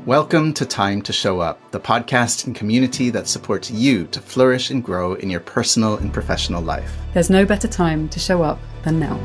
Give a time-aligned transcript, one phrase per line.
[0.00, 4.70] Welcome to Time to Show Up, the podcast and community that supports you to flourish
[4.70, 6.92] and grow in your personal and professional life.
[7.14, 9.16] There's no better time to show up than now.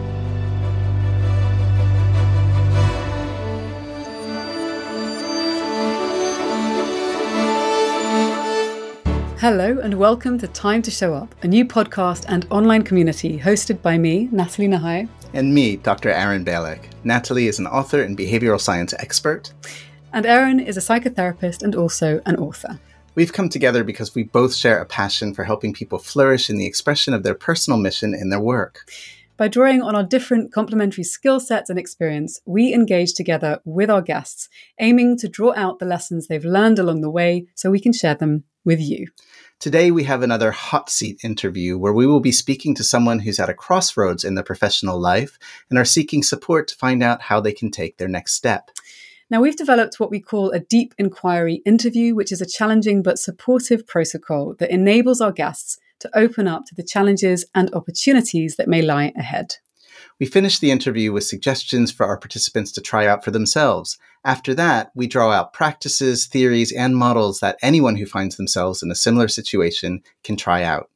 [9.40, 13.82] Hello, and welcome to Time to Show Up, a new podcast and online community hosted
[13.82, 15.08] by me, Nathalie Nahai.
[15.34, 16.10] And me, Dr.
[16.10, 16.86] Aaron Balick.
[17.04, 19.54] Natalie is an author and behavioral science expert.
[20.14, 22.80] And Aaron is a psychotherapist and also an author.
[23.16, 26.68] We've come together because we both share a passion for helping people flourish in the
[26.68, 28.90] expression of their personal mission in their work.
[29.38, 34.02] By drawing on our different complementary skill sets and experience, we engage together with our
[34.02, 34.50] guests,
[34.80, 38.16] aiming to draw out the lessons they've learned along the way so we can share
[38.16, 39.08] them with you.
[39.60, 43.40] Today, we have another hot seat interview where we will be speaking to someone who's
[43.40, 47.40] at a crossroads in their professional life and are seeking support to find out how
[47.40, 48.70] they can take their next step.
[49.30, 53.20] Now, we've developed what we call a deep inquiry interview, which is a challenging but
[53.20, 58.70] supportive protocol that enables our guests to open up to the challenges and opportunities that
[58.70, 59.56] may lie ahead.
[60.20, 63.98] We finish the interview with suggestions for our participants to try out for themselves.
[64.24, 68.90] After that, we draw out practices, theories, and models that anyone who finds themselves in
[68.92, 70.90] a similar situation can try out.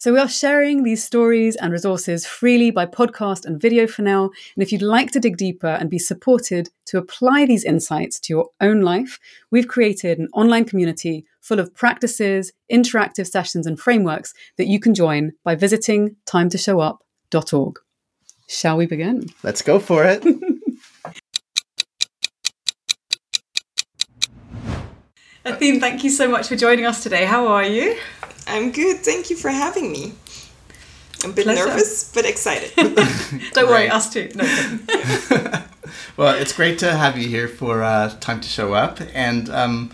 [0.00, 4.30] So, we are sharing these stories and resources freely by podcast and video for now.
[4.54, 8.32] And if you'd like to dig deeper and be supported to apply these insights to
[8.32, 9.18] your own life,
[9.50, 14.94] we've created an online community full of practices, interactive sessions, and frameworks that you can
[14.94, 17.80] join by visiting timetoshowup.org.
[18.46, 19.26] Shall we begin?
[19.42, 20.24] Let's go for it.
[25.44, 27.24] Athene, thank you so much for joining us today.
[27.24, 27.98] How are you?
[28.48, 28.98] I'm good.
[28.98, 30.12] Thank you for having me.
[31.22, 31.66] I'm a bit Pleasure.
[31.66, 32.72] nervous, but excited.
[33.52, 34.30] Don't worry, us too.
[34.34, 34.44] No.
[36.16, 39.00] well, it's great to have you here for uh, Time to Show Up.
[39.12, 39.90] And um,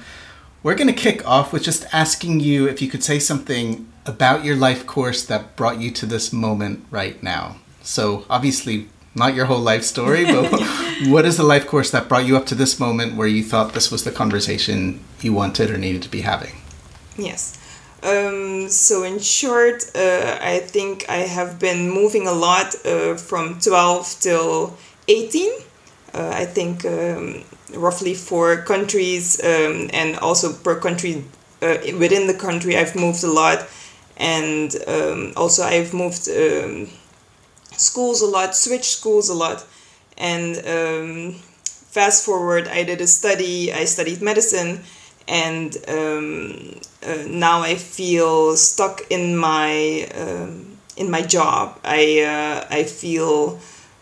[0.63, 4.45] we're going to kick off with just asking you if you could say something about
[4.45, 7.57] your life course that brought you to this moment right now.
[7.83, 10.51] So, obviously, not your whole life story, but
[11.07, 13.73] what is the life course that brought you up to this moment where you thought
[13.73, 16.53] this was the conversation you wanted or needed to be having?
[17.17, 17.59] Yes.
[18.05, 23.59] Um, so, in short, uh, I think I have been moving a lot uh, from
[23.61, 24.77] 12 till
[25.09, 25.51] 18.
[26.13, 31.25] Uh, I think um, roughly four countries, um, and also per country
[31.63, 33.67] uh, within the country, I've moved a lot.
[34.19, 36.89] And um, also, I've moved um,
[37.73, 39.65] schools a lot, switched schools a lot.
[40.19, 41.33] And um,
[41.65, 44.81] fast forward, I did a study, I studied medicine
[45.29, 51.79] and um, uh, now I feel stuck in my um, in my job.
[51.85, 53.59] I uh, I feel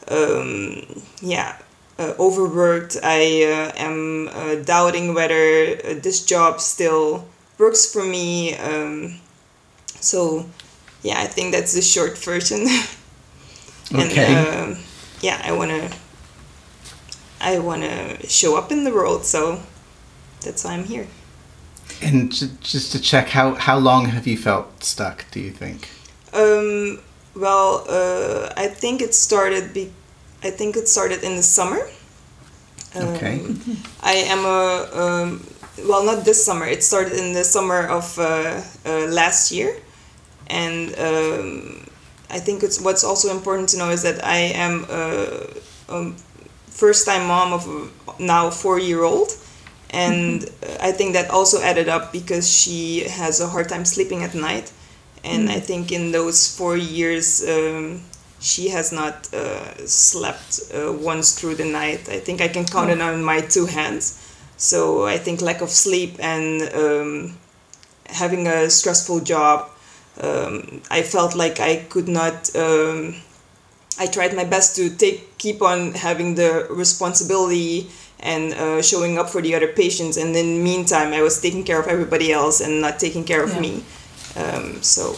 [0.09, 1.57] um, yeah
[1.99, 2.97] uh, overworked.
[3.03, 7.27] I uh, am uh, doubting whether uh, this job still
[7.59, 8.57] works for me.
[8.57, 9.21] Um,
[10.01, 10.47] so
[11.03, 12.67] yeah, I think that's the short version.
[13.95, 14.35] okay.
[14.35, 14.79] And,
[15.21, 15.91] yeah, I wanna
[17.41, 19.25] I wanna show up in the world.
[19.25, 19.61] So
[20.43, 21.07] that's why I'm here.
[22.01, 25.25] And just to check, how how long have you felt stuck?
[25.31, 25.89] Do you think?
[26.33, 27.01] Um.
[27.35, 29.73] Well, uh, I think it started.
[29.73, 29.91] Be,
[30.43, 31.81] I think it started in the summer.
[32.95, 33.41] Um, okay.
[34.03, 35.03] I am a.
[35.03, 35.47] Um,
[35.89, 36.67] well, not this summer.
[36.67, 39.77] It started in the summer of uh, uh, last year,
[40.49, 41.87] and um,
[42.31, 45.47] I think it's what's also important to know is that I am a,
[45.89, 46.13] a
[46.67, 49.31] first time mom of a now four year old
[49.93, 50.49] and.
[50.81, 54.73] I think that also added up because she has a hard time sleeping at night,
[55.25, 55.49] and.
[55.51, 57.47] I think in those four years.
[57.49, 58.03] Um,
[58.43, 62.09] she has not uh, slept uh, once through the night.
[62.09, 62.95] I think I can count oh.
[62.95, 64.19] it on my two hands.
[64.57, 67.39] So I think lack of sleep and um,
[68.07, 69.71] having a stressful job,
[70.21, 72.55] um, I felt like I could not.
[72.55, 73.17] Um,
[73.99, 77.91] I tried my best to take keep on having the responsibility
[78.23, 80.17] and uh, showing up for the other patients.
[80.17, 83.43] And in the meantime, I was taking care of everybody else and not taking care
[83.43, 83.61] of yeah.
[83.61, 83.85] me.
[84.37, 85.13] Um, so.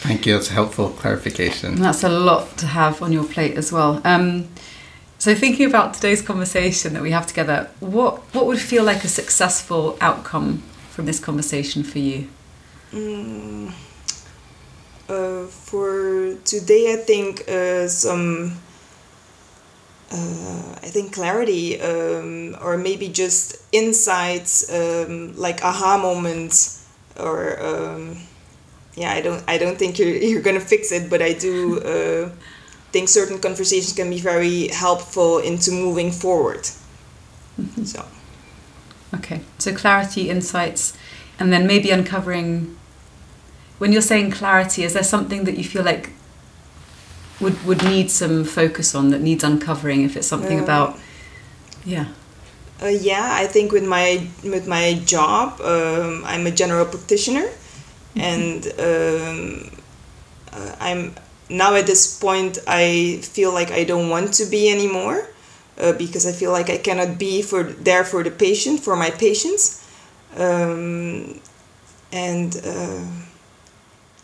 [0.00, 0.34] Thank you.
[0.34, 1.74] That's a helpful clarification.
[1.74, 4.00] And that's a lot to have on your plate as well.
[4.04, 4.48] Um,
[5.18, 9.08] so, thinking about today's conversation that we have together, what what would feel like a
[9.08, 12.28] successful outcome from this conversation for you?
[12.92, 13.72] Mm,
[15.08, 18.52] uh, for today, I think uh, some
[20.10, 26.86] uh, I think clarity um, or maybe just insights um, like aha moments
[27.18, 28.16] or um,
[28.94, 32.30] yeah I don't I don't think you're, you're gonna fix it but I do uh,
[32.92, 36.62] think certain conversations can be very helpful into moving forward
[37.58, 37.84] mm-hmm.
[37.84, 38.04] so
[39.14, 40.96] Okay, so clarity, insights,
[41.38, 42.76] and then maybe uncovering.
[43.78, 46.10] When you're saying clarity, is there something that you feel like
[47.40, 50.02] would would need some focus on that needs uncovering?
[50.04, 50.98] If it's something Um, about,
[51.84, 52.06] yeah,
[52.82, 57.48] Uh, yeah, I think with my with my job, um, I'm a general practitioner,
[58.16, 59.70] and um,
[60.52, 61.14] uh, I'm
[61.48, 62.58] now at this point.
[62.66, 65.26] I feel like I don't want to be anymore
[65.80, 69.10] uh, because I feel like I cannot be for there for the patient for my
[69.10, 69.82] patients,
[70.36, 71.40] um,
[72.12, 73.02] and uh,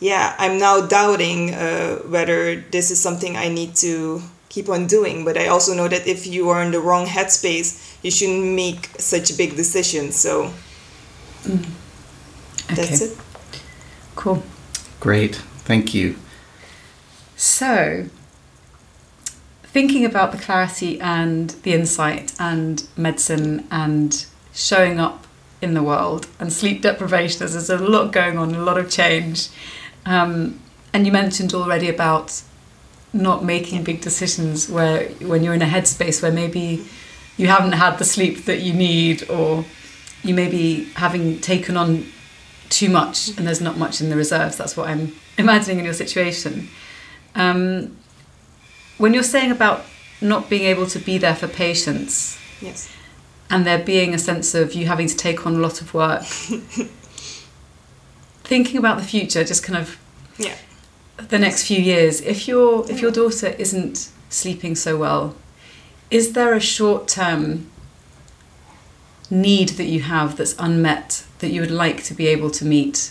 [0.04, 4.20] yeah, I'm now doubting uh, whether this is something I need to
[4.50, 5.24] keep on doing.
[5.24, 8.90] But I also know that if you are in the wrong headspace, you shouldn't make
[8.98, 10.16] such big decisions.
[10.16, 10.52] So
[12.68, 13.18] that's okay, it.
[14.14, 14.42] cool.
[15.00, 15.36] Great.
[15.64, 16.16] Thank you.
[17.36, 18.10] So,
[19.62, 25.26] thinking about the clarity and the insight and medicine and showing up
[25.62, 28.90] in the world and sleep deprivation, there's there's a lot going on, a lot of
[28.90, 29.48] change.
[30.06, 30.60] Um,
[30.92, 32.42] and you mentioned already about
[33.12, 36.84] not making big decisions where when you're in a headspace where maybe
[37.36, 39.64] you haven't had the sleep that you need or
[40.22, 42.06] you may be having taken on
[42.70, 44.56] too much and there's not much in the reserves.
[44.56, 46.68] That's what I'm imagining in your situation.
[47.34, 47.96] Um,
[48.98, 49.84] when you're saying about
[50.20, 52.88] not being able to be there for patients Yes.
[53.50, 56.22] and there being a sense of you having to take on a lot of work,
[58.44, 59.96] thinking about the future, just kind of
[60.38, 60.54] Yeah.
[61.28, 65.34] the next few years, if your if your daughter isn't sleeping so well,
[66.10, 67.70] is there a short term
[69.30, 73.10] need that you have that's unmet that you would like to be able to meet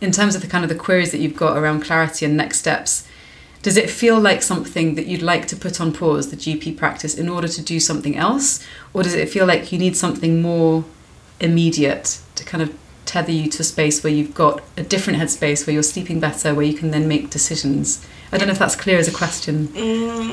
[0.00, 2.58] in terms of the kind of the queries that you've got around clarity and next
[2.58, 3.06] steps?
[3.62, 7.14] Does it feel like something that you'd like to put on pause, the GP practice,
[7.14, 8.60] in order to do something else?
[8.94, 10.84] Or does it feel like you need something more
[11.40, 12.72] immediate to kind of
[13.10, 16.54] tether you to a space where you've got a different headspace, where you're sleeping better,
[16.54, 18.06] where you can then make decisions?
[18.30, 19.68] I don't know if that's clear as a question.
[19.68, 20.30] Mm,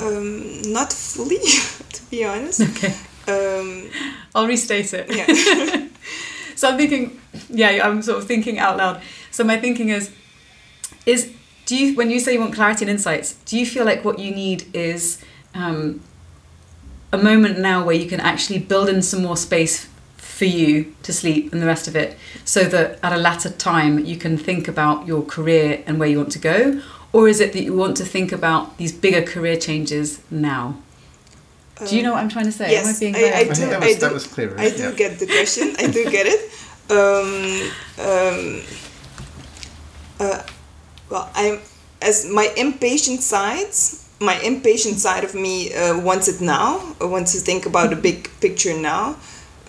[0.00, 1.36] um, not fully,
[1.92, 2.62] to be honest.
[2.62, 2.94] Okay.
[3.28, 3.90] Um,
[4.34, 5.06] I'll restate it.
[5.14, 5.88] yeah.
[6.54, 7.18] So I'm thinking,
[7.48, 9.02] yeah, I'm sort of thinking out loud.
[9.32, 10.12] So my thinking is,
[11.06, 11.32] is
[11.66, 14.20] do you when you say you want clarity and insights, do you feel like what
[14.20, 15.20] you need is
[15.54, 16.00] um,
[17.12, 19.88] a moment now where you can actually build in some more space
[20.42, 23.92] for you to sleep and the rest of it, so that at a latter time
[24.10, 26.58] you can think about your career and where you want to go,
[27.12, 30.08] or is it that you want to think about these bigger career changes
[30.48, 30.64] now?
[31.88, 32.64] Do you know what I'm trying to say?
[32.76, 34.26] Am I yes, being I- I I do- think that I was, do- that was
[34.34, 34.48] clear.
[34.58, 35.02] I do Yeah.
[35.02, 35.66] get the question.
[35.84, 36.40] I do get it.
[36.98, 37.30] Um,
[38.08, 38.40] um,
[40.24, 40.42] uh,
[41.10, 41.56] well, I'm
[42.10, 43.78] as my impatient sides.
[44.20, 46.70] My impatient side of me uh, wants it now.
[47.00, 49.04] uh, Wants to think about the big picture now.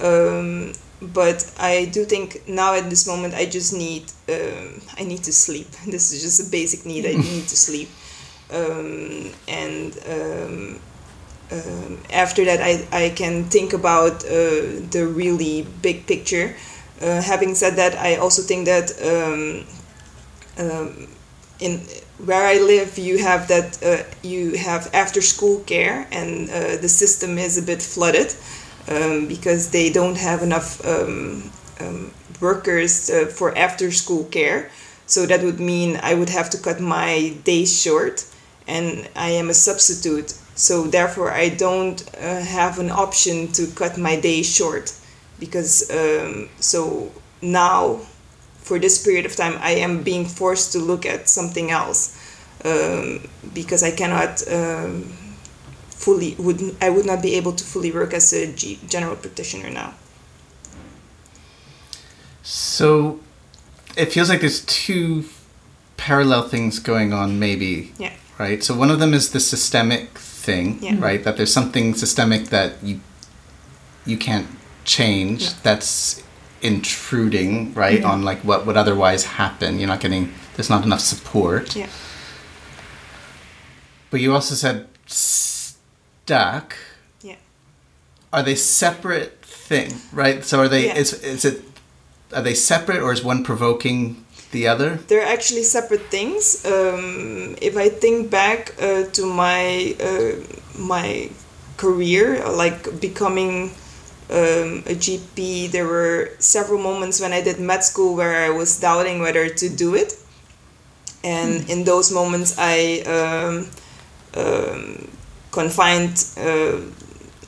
[0.01, 5.23] Um, but I do think now at this moment I just need um, I need
[5.23, 5.67] to sleep.
[5.85, 7.05] This is just a basic need.
[7.05, 7.89] I need to sleep.
[8.51, 10.79] Um, and um,
[11.51, 16.55] um, after that I, I can think about uh, the really big picture
[17.01, 19.65] uh, having said that i also think that um,
[20.57, 21.07] um,
[21.59, 21.79] in
[22.25, 26.89] where i live you have that uh, you have after school care and uh, the
[26.89, 28.33] system is a bit flooded
[28.89, 32.11] um, because they don't have enough um, um,
[32.41, 34.69] workers uh, for after school care.
[35.05, 38.25] So that would mean i would have to cut my days short
[38.67, 40.33] and i am a substitute.
[40.55, 44.93] So therefore i don't uh, have an option to cut my days short
[45.39, 47.11] because um, so
[47.41, 47.99] now
[48.57, 52.17] for this period of time i am being forced to look at something else
[52.63, 55.11] um, because i cannot um,
[55.95, 59.69] fully would i would not be able to fully work as a G- general practitioner
[59.69, 59.93] now
[62.43, 63.19] So
[63.95, 65.25] it feels like there's two
[65.97, 67.93] parallel things going on, maybe.
[67.97, 68.11] Yeah.
[68.37, 68.61] Right.
[68.63, 70.95] So one of them is the systemic thing, Yeah.
[70.99, 71.23] right?
[71.23, 72.99] That there's something systemic that you
[74.05, 74.47] you can't
[74.83, 75.43] change.
[75.43, 75.49] Yeah.
[75.63, 76.21] That's
[76.61, 78.09] intruding, right, Mhm.
[78.11, 79.79] on like what would otherwise happen.
[79.79, 80.33] You're not getting.
[80.55, 81.75] There's not enough support.
[81.75, 81.87] Yeah.
[84.11, 84.87] But you also said
[86.25, 86.75] stuck.
[87.21, 87.35] Yeah.
[88.31, 90.43] Are they separate thing, right?
[90.43, 90.87] So are they?
[90.87, 90.97] Yeah.
[90.97, 91.61] Is is it?
[92.33, 94.99] Are they separate, or is one provoking the other?
[95.07, 96.65] they're actually separate things.
[96.65, 100.33] Um, if I think back uh, to my uh,
[100.79, 101.29] my
[101.77, 103.71] career, like becoming
[104.29, 108.79] um, a GP, there were several moments when I did med school where I was
[108.79, 110.17] doubting whether to do it,
[111.23, 113.69] and in those moments I um,
[114.33, 115.07] um,
[115.53, 116.17] confined.
[116.37, 116.81] Uh,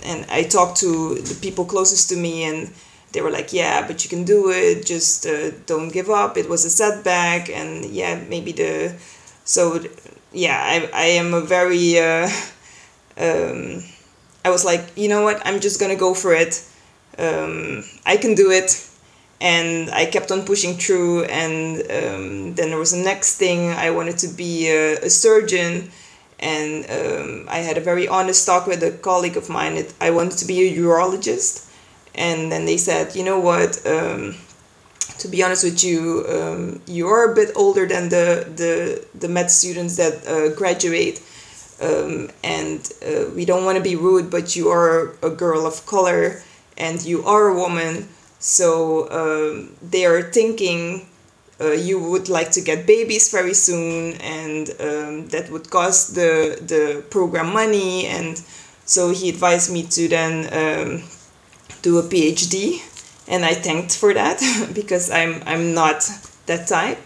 [0.03, 2.71] and I talked to the people closest to me, and
[3.11, 4.85] they were like, "Yeah, but you can do it.
[4.85, 6.37] Just uh, don't give up.
[6.37, 8.95] It was a setback, and yeah, maybe the
[9.43, 9.83] so
[10.33, 12.29] yeah, I I am a very uh,
[13.17, 13.83] um,
[14.43, 16.63] I was like, you know what, I'm just gonna go for it.
[17.17, 18.87] Um, I can do it
[19.41, 21.23] and I kept on pushing through.
[21.25, 25.91] And um, then there was the next thing I wanted to be a, a surgeon,
[26.39, 29.75] and um, I had a very honest talk with a colleague of mine.
[29.75, 31.69] That I wanted to be a urologist,
[32.13, 33.85] and then they said, you know what.
[33.85, 34.35] Um,
[35.19, 39.29] to be honest with you, um, you are a bit older than the the, the
[39.29, 41.21] med students that uh, graduate,
[41.81, 45.85] um, and uh, we don't want to be rude, but you are a girl of
[45.85, 46.41] color
[46.77, 48.07] and you are a woman,
[48.39, 51.07] so um, they are thinking
[51.59, 56.59] uh, you would like to get babies very soon, and um, that would cost the
[56.61, 58.07] the program money.
[58.07, 58.41] And
[58.85, 61.03] so he advised me to then um,
[61.81, 62.81] do a PhD,
[63.27, 64.41] and I thanked for that
[64.75, 66.09] because I'm I'm not
[66.45, 66.99] that type.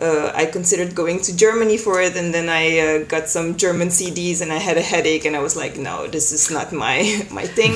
[0.00, 3.88] Uh, I considered going to Germany for it, and then I uh, got some German
[3.88, 7.26] CDs, and I had a headache, and I was like, no, this is not my
[7.30, 7.74] my thing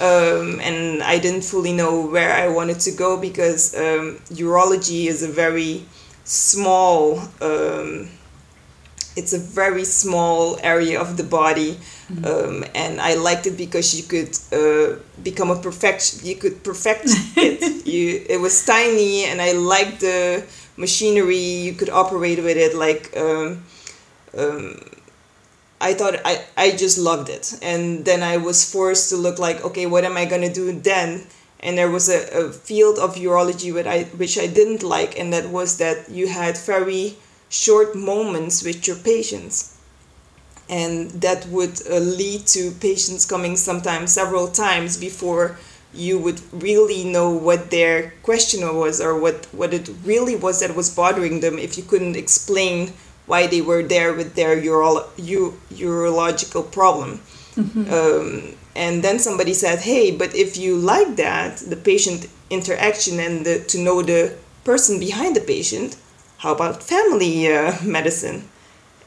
[0.00, 5.22] um, and I didn't fully know where I wanted to go because um, urology is
[5.22, 5.84] a very
[6.24, 7.20] small.
[7.40, 8.08] Um,
[9.14, 12.24] it's a very small area of the body, mm-hmm.
[12.24, 16.24] Um, and I liked it because you could uh, become a perfect.
[16.24, 17.04] You could perfect
[17.36, 17.82] it.
[17.92, 20.44] You it was tiny, and I liked the
[20.76, 21.36] machinery.
[21.36, 23.14] You could operate with it like.
[23.16, 23.64] Um,
[24.38, 24.80] um,
[25.82, 27.58] I thought I, I just loved it.
[27.60, 30.72] And then I was forced to look like, okay, what am I going to do
[30.72, 31.26] then?
[31.58, 35.32] And there was a, a field of urology which I, which I didn't like, and
[35.32, 37.16] that was that you had very
[37.48, 39.76] short moments with your patients.
[40.70, 45.58] And that would uh, lead to patients coming sometimes several times before
[45.92, 50.74] you would really know what their question was or what, what it really was that
[50.74, 52.92] was bothering them if you couldn't explain
[53.32, 57.10] why they were there with their uro- u- urological problem.
[57.56, 57.84] Mm-hmm.
[57.98, 62.20] Um, and then somebody said, "Hey, but if you like that, the patient
[62.50, 64.22] interaction and the, to know the
[64.64, 65.90] person behind the patient,
[66.42, 68.38] how about family uh, medicine?"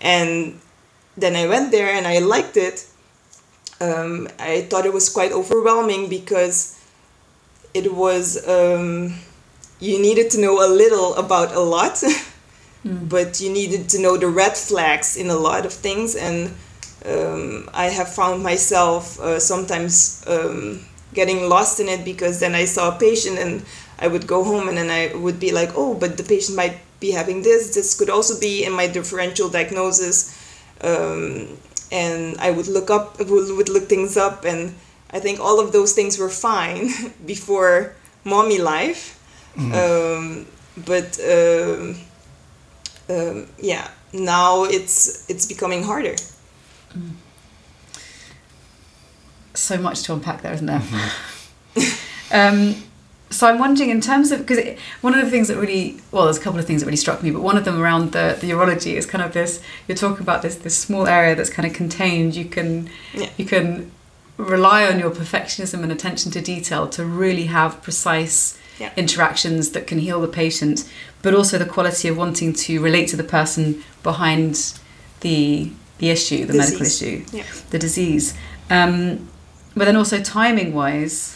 [0.01, 0.59] And
[1.21, 2.77] then I went there and I liked it.
[3.87, 6.57] Um, I thought it was quite overwhelming because
[7.73, 8.25] it was
[8.57, 9.19] um,
[9.79, 11.95] you needed to know a little about a lot.
[12.85, 13.09] mm.
[13.09, 16.53] but you needed to know the red flags in a lot of things and
[17.05, 20.79] um, i have found myself uh, sometimes um,
[21.13, 23.65] getting lost in it because then i saw a patient and
[23.99, 26.77] i would go home and then i would be like oh but the patient might
[26.99, 30.37] be having this this could also be in my differential diagnosis
[30.81, 31.47] um,
[31.91, 34.75] and i would look up would look things up and
[35.11, 36.89] i think all of those things were fine
[37.25, 39.19] before mommy life
[39.55, 40.45] mm.
[40.85, 41.19] but
[43.09, 46.15] um, yeah, now it's it's becoming harder.
[46.93, 47.11] Mm.
[49.53, 50.79] So much to unpack there, isn't there?
[50.79, 52.33] Mm-hmm.
[52.35, 52.83] um,
[53.29, 56.37] so I'm wondering, in terms of because one of the things that really well, there's
[56.37, 58.51] a couple of things that really struck me, but one of them around the the
[58.51, 59.61] urology is kind of this.
[59.87, 62.35] You're talking about this this small area that's kind of contained.
[62.35, 63.29] You can yeah.
[63.37, 63.91] you can
[64.37, 68.91] rely on your perfectionism and attention to detail to really have precise yeah.
[68.95, 70.89] interactions that can heal the patient,
[71.25, 74.79] but also the quality of wanting to relate to the person behind
[75.21, 76.71] the the issue, the disease.
[76.71, 77.43] medical issue, yeah.
[77.71, 78.35] the disease.
[78.69, 79.27] Um,
[79.75, 81.35] but then also timing wise,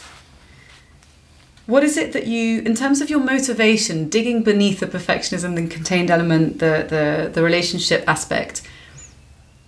[1.66, 5.66] what is it that you, in terms of your motivation, digging beneath the perfectionism, the
[5.66, 8.62] contained element, the the the relationship aspect,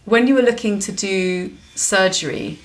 [0.05, 2.61] when you were looking to do surgery,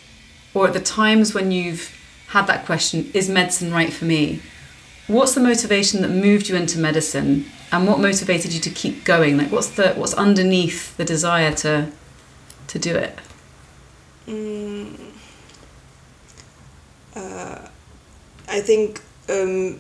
[0.54, 1.84] or at the times when you've
[2.28, 4.42] had that question, is medicine right for me?
[5.08, 7.46] What's the motivation that moved you into medicine?
[7.72, 9.38] And what motivated you to keep going?
[9.38, 11.92] Like what's the what's underneath the desire to
[12.68, 13.18] to do it?
[14.28, 15.12] Mm,
[17.16, 17.60] uh,
[18.50, 19.80] i think um,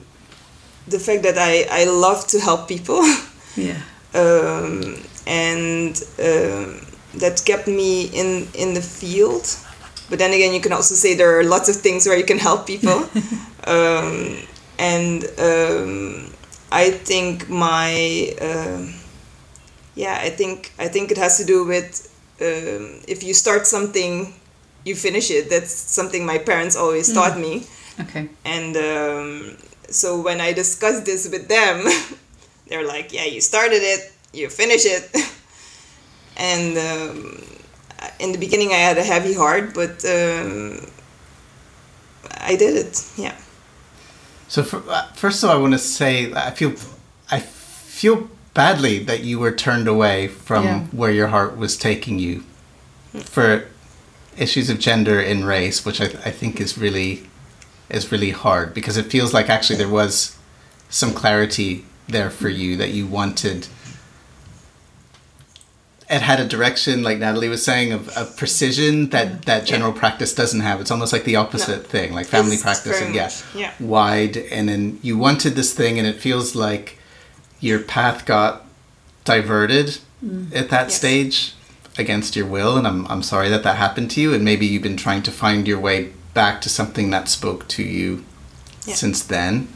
[0.87, 3.01] the fact that i i love to help people.
[3.57, 3.81] Yeah.
[4.13, 9.47] Um, and um, that kept me in in the field.
[10.09, 12.39] But then again you can also say there are lots of things where you can
[12.39, 13.09] help people.
[13.67, 14.37] Um,
[14.79, 16.31] and um,
[16.71, 18.85] I think my uh,
[19.95, 24.33] yeah I think I think it has to do with um, if you start something
[24.85, 27.15] you finish it that's something my parents always mm.
[27.15, 27.65] taught me
[27.99, 29.57] okay and um,
[29.89, 31.85] so when I discussed this with them
[32.67, 35.09] they're like yeah you started it you finish it
[36.37, 37.43] and um,
[38.19, 40.79] in the beginning I had a heavy heart but um,
[42.47, 43.03] I did it.
[43.17, 43.35] Yeah.
[44.47, 46.73] So for, uh, first of all, I want to say I feel
[47.29, 50.79] I feel badly that you were turned away from Yeah.
[50.91, 52.43] where your heart was taking you
[53.23, 53.65] for
[54.37, 57.27] issues of gender and race, which I, I think is really
[57.89, 60.35] is really hard because it feels like actually there was
[60.89, 63.67] some clarity there for you that you wanted.
[66.09, 70.33] It had a direction, like Nathalie was saying, of, of precision that, that general practice
[70.33, 70.79] doesn't have.
[70.79, 73.73] It's almost like the opposite thing, like family It's practice, and yeah, yeah.
[73.79, 76.97] wide, and then you wanted this thing, and it feels like
[77.59, 78.65] your path got
[79.25, 80.55] diverted mm.
[80.55, 80.95] at that Yes.
[80.95, 81.53] stage
[81.97, 84.83] against your will, and I'm I'm sorry that that happened to you, and maybe you've
[84.83, 88.23] been trying to find your way back to something that spoke to you
[88.85, 88.95] Yeah.
[88.95, 89.67] since then,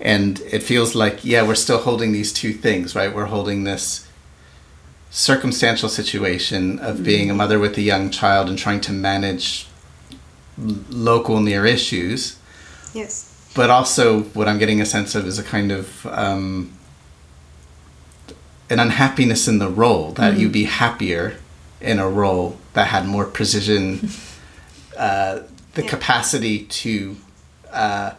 [0.00, 3.14] and it feels like yeah, we're still holding these two things, right?
[3.14, 4.05] We're holding this
[5.16, 9.66] circumstantial situation of being a mother with a young child and trying to manage
[10.90, 12.36] local near issues
[12.92, 13.50] Yes.
[13.54, 16.70] but also what I'm getting a sense of is a kind of um,
[18.68, 21.36] an unhappiness in the role that you'd be happier
[21.80, 24.10] in a role that had more precision,
[24.98, 25.40] uh,
[25.74, 25.88] the Yeah.
[25.88, 27.16] capacity to
[27.72, 28.10] uh,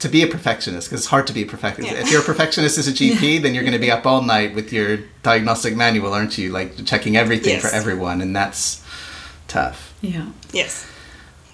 [0.00, 1.94] to be a perfectionist because it's hard to be a perfectionist.
[1.94, 2.00] Yeah.
[2.00, 4.54] If you're a perfectionist as a GP, then you're going to be up all night
[4.54, 6.50] with your diagnostic manual, aren't you?
[6.50, 8.84] Like checking everything for everyone, and that's
[9.48, 9.94] tough.
[10.00, 10.30] Yeah.
[10.52, 10.90] Yes.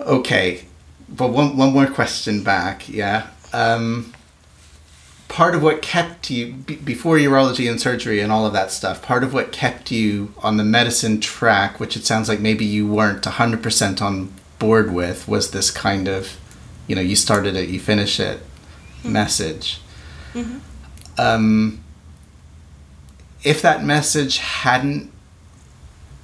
[0.01, 0.65] Okay,
[1.09, 2.89] but one one more question back.
[2.89, 4.15] Yeah, um,
[5.29, 9.03] part of what kept you be before urology and surgery and all of that stuff.
[9.03, 12.87] Part of what kept you on the medicine track, which it sounds like maybe you
[12.87, 16.39] weren't hundred percent on board with, was this kind of,
[16.91, 18.41] you know, you started it, you finish it,
[19.05, 19.81] message.
[21.17, 21.85] Um,
[23.45, 25.13] if that message hadn't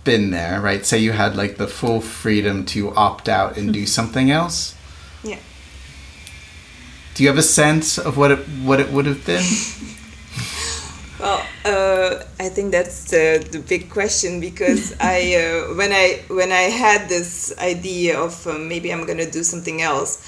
[0.02, 0.84] been there, right?
[0.84, 4.74] Say you had like the full freedom to opt out and do something else.
[5.22, 5.38] Yeah.
[7.14, 9.44] Do you have a sense of what it what it would have been?
[11.18, 16.52] Well, uh, I think that's the, the big question because I uh, when I when
[16.52, 20.22] I had this idea of uh, maybe I'm gonna do something else,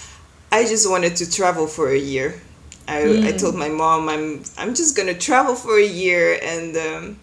[0.50, 2.40] I just wanted to travel for a year.
[2.86, 7.18] I, I told my mom I'm I'm just gonna travel for a year, and um,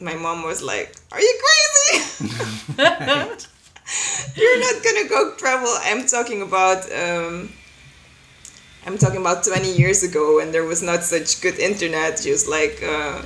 [0.00, 2.04] my mom was like, "Are you crazy?
[4.36, 6.90] You're not gonna go travel." I'm talking about.
[6.92, 7.50] Um,
[8.86, 12.20] I'm talking about 20 years ago and there was not such good internet.
[12.20, 13.22] Just like, uh,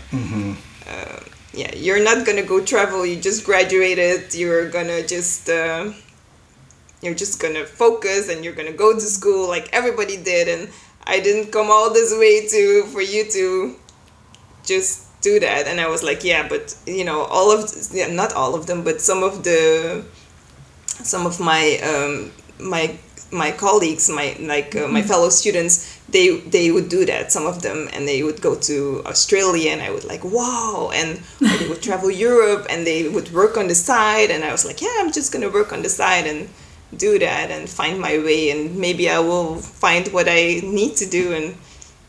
[0.88, 1.20] uh,
[1.52, 3.04] yeah, you're not gonna go travel.
[3.04, 4.34] You just graduated.
[4.34, 5.90] You're gonna just, uh,
[7.02, 10.48] you're just gonna focus and you're gonna go to school like everybody did.
[10.48, 10.70] And
[11.06, 13.76] I didn't come all this way to for you to
[14.64, 15.66] just do that.
[15.66, 18.84] And I was like, yeah, but you know, all of yeah, not all of them,
[18.84, 20.04] but some of the
[20.86, 22.98] some of my um, my
[23.30, 27.30] my colleagues, my like uh, my fellow students, they they would do that.
[27.30, 31.20] Some of them, and they would go to Australia, and I would like wow, and
[31.40, 34.80] they would travel Europe, and they would work on the side, and I was like,
[34.80, 36.48] yeah, I'm just gonna work on the side and
[36.96, 41.06] do that and find my way, and maybe I will find what I need to
[41.06, 41.54] do, and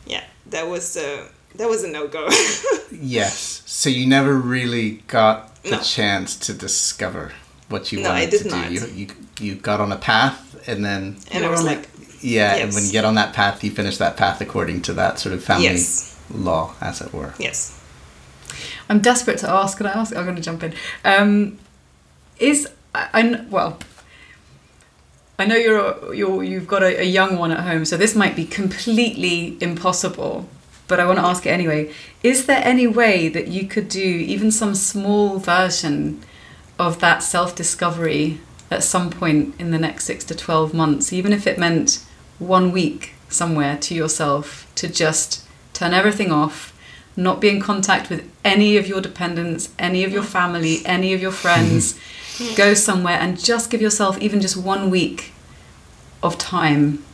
[0.06, 2.28] yeah, that was a that was a no go.
[2.92, 3.62] yes.
[3.66, 5.80] So you never really got the No.
[5.80, 7.32] chance to discover
[7.68, 8.50] what you No, I wanted did to do.
[8.50, 8.70] not.
[8.72, 9.06] You, you
[9.40, 11.88] you got on a path and then and I was like,
[12.20, 15.18] yeah, and when you get on that path, you finish that path according to that
[15.18, 16.16] sort of family Yes.
[16.30, 17.34] law, as it were.
[17.38, 17.76] yes.
[18.88, 19.76] I'm desperate to ask.
[19.78, 20.14] Can I ask?
[20.16, 20.74] I'm going to jump in.
[21.04, 21.58] Um,
[22.38, 23.78] is I, I well.
[25.40, 28.36] I know you're you're you've got a, a young one at home, so this might
[28.36, 30.46] be completely impossible.
[30.86, 31.94] But I want to ask it anyway.
[32.22, 36.22] Is there any way that you could do even some small version
[36.78, 41.32] of that self discovery at some point in the next six to twelve months, even
[41.32, 42.04] if it meant
[42.38, 46.76] one week somewhere to yourself to just turn everything off,
[47.16, 51.20] not be in contact with any of your dependents, any of your family, any of
[51.20, 51.98] your friends,
[52.56, 55.32] go somewhere and just give yourself even just one week
[56.22, 57.04] of time.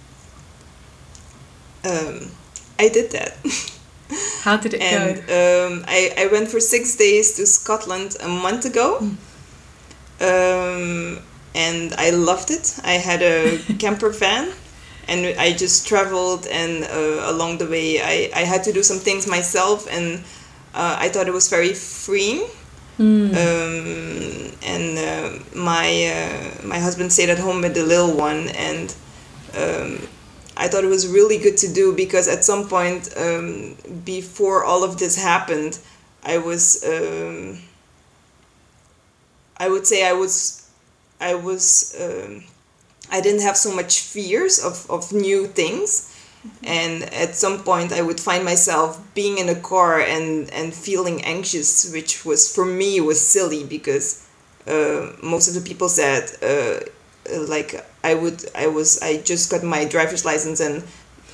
[1.85, 2.31] Um,
[2.79, 3.37] I did that.
[4.43, 5.67] How did it and go?
[5.67, 8.99] um, I, I went for six days to Scotland a month ago.
[10.21, 11.19] Um,
[11.55, 12.79] and I loved it.
[12.85, 14.53] I had a camper van
[15.09, 18.99] and I just traveled and uh, along the way I, I had to do some
[18.99, 20.25] things myself and
[20.75, 22.49] uh, I thought it was very freeing.
[23.37, 28.95] Um, and uh, my uh, my husband stayed at home with the little one and
[29.57, 30.09] um,
[30.57, 34.83] I thought it was really good to do because at some point um, before all
[34.83, 35.79] of this happened,
[36.25, 37.59] I was um,
[39.59, 40.71] I would say I was
[41.21, 42.45] I was um,
[43.11, 46.13] I didn't have so much fears of, of new things.
[46.63, 51.25] And at some point, I would find myself being in a car and, and feeling
[51.25, 54.27] anxious, which was for me was silly because
[54.67, 56.85] uh, most of the people said uh,
[57.49, 60.83] like I would I was I just got my driver's license and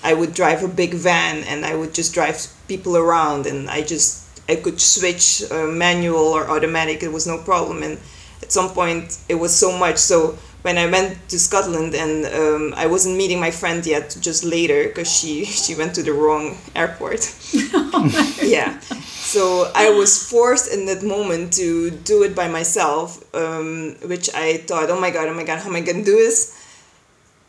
[0.03, 3.83] I would drive a big van and I would just drive people around and I
[3.83, 7.99] just I could switch uh, manual or automatic it was no problem and
[8.43, 12.75] at some point it was so much so when I went to Scotland and um,
[12.77, 16.57] I wasn't meeting my friend yet just later because she she went to the wrong
[16.75, 17.20] airport
[18.42, 24.33] yeah so I was forced in that moment to do it by myself um, which
[24.35, 26.59] I thought oh my god oh my god how am I gonna do this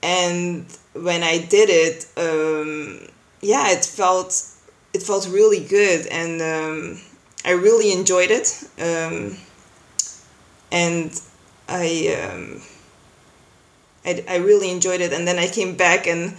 [0.03, 3.07] and when I did it, um,
[3.41, 4.47] yeah, it felt
[4.93, 7.01] it felt really good, and um,
[7.45, 8.63] I really enjoyed it.
[8.79, 9.37] Um,
[10.71, 11.19] and
[11.69, 12.61] I, um,
[14.05, 16.35] I I really enjoyed it, and then I came back, and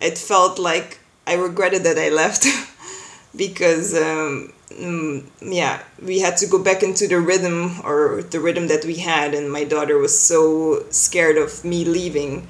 [0.00, 2.46] it felt like I regretted that I left
[3.36, 8.68] because um, mm, yeah we had to go back into the rhythm or the rhythm
[8.68, 12.46] that we had and my daughter was so scared of me leaving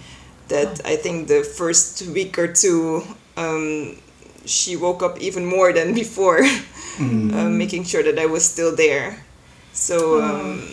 [0.48, 3.02] that I think the first week or two,
[3.36, 3.96] um,
[4.44, 6.38] she woke up even more than before,
[6.96, 7.32] mm.
[7.32, 9.24] uh, making sure that I was still there.
[9.72, 10.68] So, um,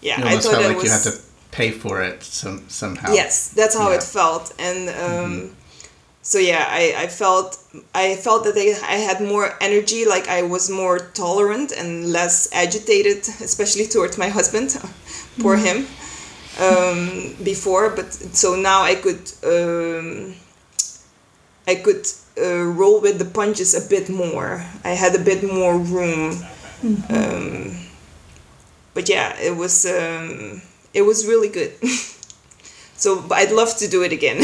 [0.00, 1.21] yeah, you I thought felt like was, you had to
[1.52, 3.12] pay for it some, somehow.
[3.12, 3.96] Yes, that's how yeah.
[3.96, 5.54] it felt, and um, mm-hmm.
[6.22, 7.58] so yeah, I, I felt
[7.94, 12.52] I felt that I, I had more energy, like I was more tolerant and less
[12.52, 14.70] agitated, especially towards my husband.
[15.40, 15.64] Poor mm.
[15.64, 15.78] him
[16.60, 20.34] um, before, but so now I could um,
[21.68, 22.06] I could
[22.40, 24.64] uh, roll with the punches a bit more.
[24.84, 26.32] I had a bit more room.
[26.82, 27.14] Mm-hmm.
[27.14, 27.78] Um,
[28.94, 30.60] but yeah, it was um,
[30.94, 31.72] it was really good.
[32.96, 34.38] so I'd love to do it again.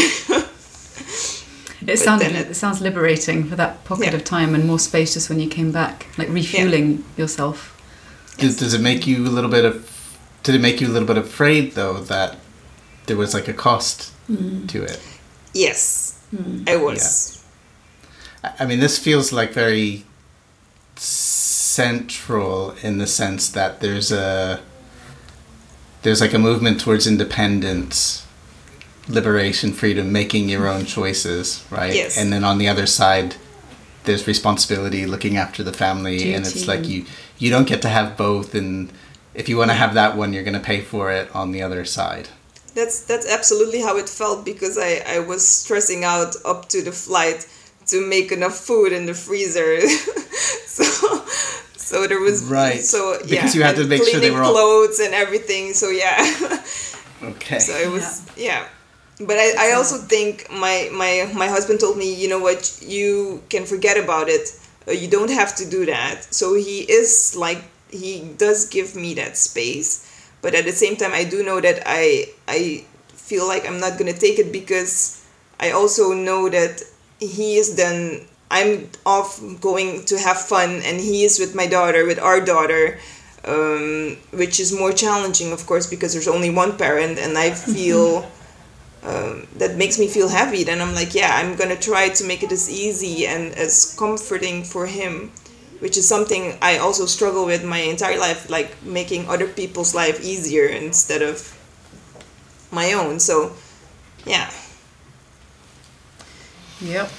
[1.87, 4.17] it sounds it, sounds liberating for that pocket yeah.
[4.17, 7.05] of time and more spacious when you came back, like refueling yeah.
[7.17, 7.75] yourself.
[8.39, 9.95] Does, does it make you a little bit of
[10.43, 12.37] did it make you a little bit afraid though that
[13.07, 14.69] there was like a cost mm.
[14.69, 15.01] to it?
[15.53, 16.69] Yes, mm.
[16.69, 17.45] I was.
[18.45, 18.55] Yeah.
[18.61, 20.05] I mean, this feels like very
[20.97, 24.61] central in the sense that there's a
[26.03, 28.27] there's like a movement towards independence
[29.09, 32.19] liberation freedom making your own choices right yes.
[32.19, 33.37] and then on the other side
[34.05, 36.35] there's responsibility looking after the family Duty.
[36.35, 37.07] and it's like you
[37.39, 38.93] you don't get to have both and
[39.39, 41.63] if you want to have that one, you're going to pay for it on the
[41.63, 42.29] other side.
[42.75, 46.93] That's that's absolutely how it felt because I, I was stressing out up to the
[46.93, 47.47] flight
[47.87, 49.81] to make enough food in the freezer.
[50.67, 50.85] so
[51.89, 52.81] so there was right.
[52.81, 55.73] So because yeah, you had to make sure they were all clothes and everything.
[55.73, 56.17] So yeah.
[57.23, 57.59] okay.
[57.67, 58.45] So it was yeah.
[58.47, 59.27] yeah.
[59.27, 63.43] But I, I also think my, my my husband told me, you know what, you
[63.49, 64.53] can forget about it.
[64.87, 66.33] Uh, you don't have to do that.
[66.33, 70.05] So he is like he does give me that space
[70.43, 73.99] but at the same time i do know that i i feel like i'm not
[73.99, 75.25] going to take it because
[75.61, 76.83] i also know that
[77.19, 82.07] he is then i'm off going to have fun and he is with my daughter
[82.07, 82.99] with our daughter
[83.45, 88.31] um, which is more challenging of course because there's only one parent and i feel
[89.05, 92.43] um, that makes me feel heavy then i'm like yeah i'm to try to make
[92.43, 95.31] it as easy and as comforting for him
[95.81, 100.23] which is something I also struggle with my entire life, like making other people's life
[100.23, 101.55] easier instead of
[102.73, 103.21] my own.
[103.21, 103.53] So,
[104.27, 104.51] yeah.
[106.81, 107.11] Yep.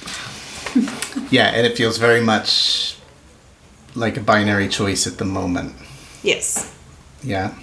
[1.30, 2.96] yeah, and it feels very much
[3.94, 5.74] like a binary choice at the moment.
[6.22, 6.74] Yes.
[7.22, 7.54] Yeah.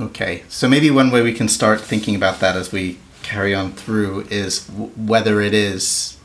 [0.00, 0.42] Okay.
[0.48, 4.26] So maybe one way we can start thinking about that as we carry on through
[4.30, 6.16] is w- whether it is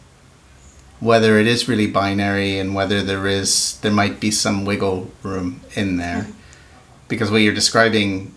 [1.00, 5.62] whether it is really binary and whether there is there might be some wiggle room
[5.76, 6.32] in there mm-hmm.
[7.08, 8.34] because what you're describing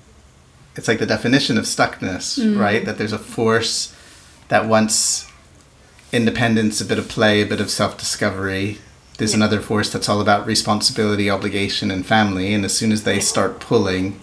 [0.76, 2.58] it's like the definition of stuckness mm.
[2.58, 3.94] right that there's a force
[4.48, 5.29] that wants
[6.12, 8.78] independence a bit of play a bit of self-discovery.
[9.18, 9.36] There's yeah.
[9.38, 13.60] another force that's all about responsibility obligation and family and as soon as they start
[13.60, 14.18] pulling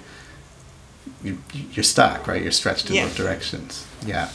[1.23, 1.39] you,
[1.71, 2.41] you're stuck right?
[2.41, 3.05] You're stretched in yeah.
[3.05, 3.85] both directions.
[4.05, 4.29] Yeah.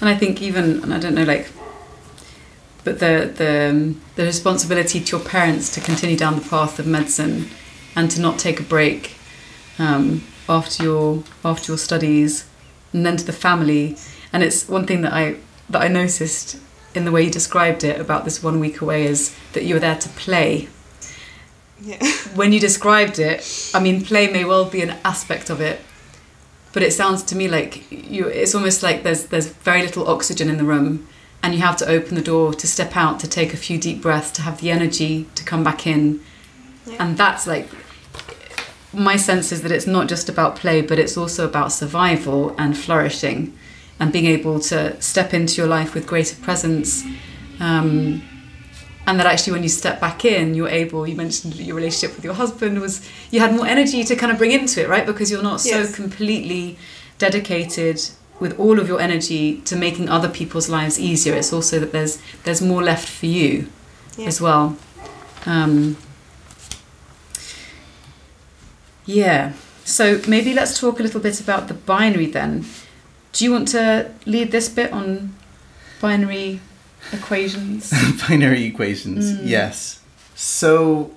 [0.00, 1.50] And i think even and i don't know like
[2.84, 6.86] but the the um, the responsibility to your parents to continue down the path of
[6.86, 7.48] medicine
[7.96, 9.16] and to not take a break
[9.78, 12.46] um, after your after your studies
[12.92, 13.96] and then to the family.
[14.32, 15.36] And it's one thing that I
[15.70, 16.58] that I noticed
[16.94, 19.80] in the way you described it about this one week away is that you were
[19.80, 20.68] there to play
[21.80, 21.98] yeah.
[22.34, 25.80] when you described it I mean play may well be an aspect of it
[26.76, 28.26] but it sounds to me like you.
[28.28, 31.08] It's almost like there's there's very little oxygen in the room,
[31.42, 34.02] and you have to open the door to step out to take a few deep
[34.02, 36.20] breaths to have the energy to come back in,
[36.84, 36.96] Yeah.
[37.02, 37.66] and that's like
[38.92, 42.76] my sense is that it's not just about play, but it's also about survival and
[42.76, 43.54] flourishing,
[43.98, 47.04] and being able to step into your life with greater presence.
[47.60, 48.22] Um,
[49.06, 52.24] and that actually when you step back in you're able you mentioned your relationship with
[52.24, 55.06] your husband was you had more energy to kind of bring into it right?
[55.06, 56.76] Because you're not so completely
[57.18, 58.00] dedicated
[58.40, 61.34] with all of your energy to making other people's lives easier.
[61.34, 63.68] It's also that there's there's more left for you
[64.18, 64.26] Yeah.
[64.26, 64.76] as well.
[65.46, 65.96] Um,
[69.04, 69.52] yeah.
[69.84, 72.64] So maybe let's talk a little bit about the binary then
[73.36, 75.34] do you want to lead this bit on
[76.00, 76.60] binary
[77.12, 77.92] equations
[78.28, 79.32] binary equations.
[79.32, 79.40] Mm.
[79.44, 80.00] Yes.
[80.34, 81.12] So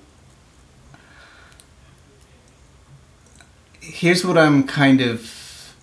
[3.79, 5.75] here's what I'm kind of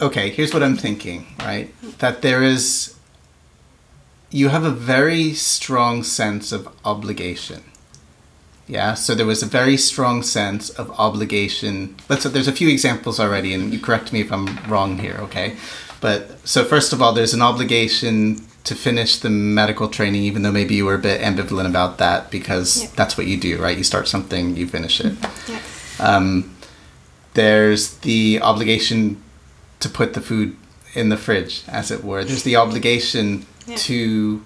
[0.00, 1.72] okay, here's what I'm thinking, right?
[1.98, 2.94] That there is
[4.30, 7.62] you have a very strong sense of obligation.
[8.66, 11.96] Yeah, so there was a very strong sense of obligation.
[12.08, 15.56] Let's there's a few examples already and you correct me if I'm wrong here, okay?
[16.00, 20.50] But so first of all, there's an obligation to finish the medical training, even though
[20.52, 22.88] maybe you were a bit ambivalent about that because Yeah.
[22.96, 23.76] that's what you do, right?
[23.76, 25.14] You start something, you finish it.
[25.46, 25.58] Yeah.
[25.98, 26.50] Um,
[27.34, 29.22] there's the obligation
[29.80, 30.56] to put the food
[30.94, 32.24] in the fridge, as it were.
[32.24, 33.76] There's the obligation Yeah.
[33.76, 34.42] to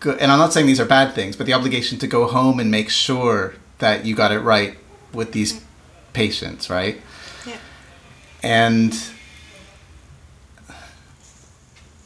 [0.00, 2.58] go, and I'm not saying these are bad things, but the obligation to go home
[2.58, 4.76] and make sure that you got it right
[5.12, 5.62] with these
[6.12, 7.00] patients, right?
[7.46, 7.56] Yeah.
[8.42, 8.92] And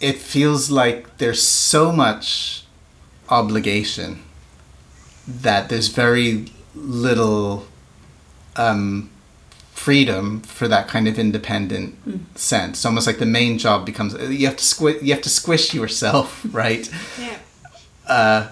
[0.01, 2.65] it feels like there's so much
[3.29, 4.23] obligation
[5.27, 7.67] that there's very little
[8.57, 9.11] um,
[9.73, 12.85] freedom for that kind of independent sense.
[12.85, 16.45] Almost like the main job becomes you have to squish you have to squish yourself,
[16.53, 16.91] right?
[17.19, 17.39] Yeah.
[18.07, 18.49] Uh,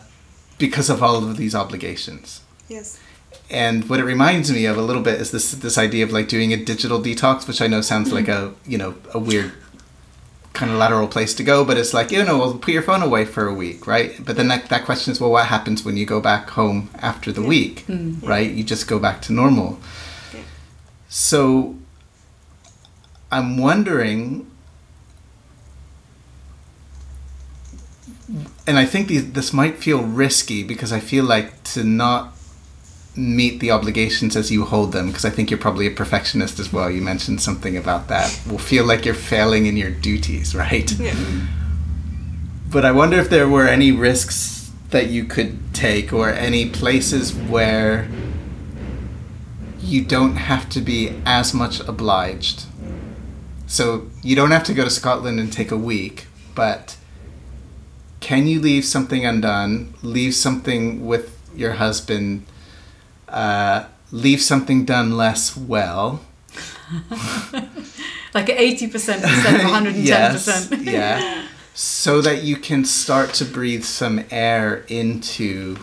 [0.58, 2.40] because of all of these obligations.
[2.68, 2.98] Yes.
[3.50, 6.28] And what it reminds me of a little bit is this this idea of like
[6.28, 9.52] doing a digital detox, which I know sounds like a you know a weird
[10.52, 13.02] kind of lateral place to go, but it's like you know, well, put your phone
[13.02, 14.24] away for a week, right?
[14.24, 17.32] But then that that question is, well, what happens when you go back home after
[17.32, 17.84] the week,
[18.22, 18.50] right?
[18.50, 19.80] You just go back to normal.
[20.32, 20.40] Yeah.
[21.08, 21.76] So
[23.30, 24.50] I'm wondering,
[28.66, 32.34] and I think these, this might feel risky because I feel like to not
[33.14, 36.72] meet the obligations as you hold them because I think you're probably a perfectionist as
[36.72, 36.90] well.
[36.90, 38.40] You mentioned something about that.
[38.48, 40.90] Will feel like you're failing in your duties, right?
[40.98, 41.14] Yeah.
[42.70, 47.34] But I wonder if there were any risks that you could take or any places
[47.34, 48.08] where
[49.80, 52.64] you don't have to be as much obliged.
[53.66, 56.96] So you don't have to go to Scotland and take a week, but
[58.32, 59.92] can you leave something undone?
[60.00, 62.46] Leave something with your husband?
[63.28, 66.24] Uh, leave something done less well?
[68.32, 69.96] like 80% instead of 110%.
[70.02, 71.46] yes, yeah.
[71.74, 75.76] So that you can start to breathe some air into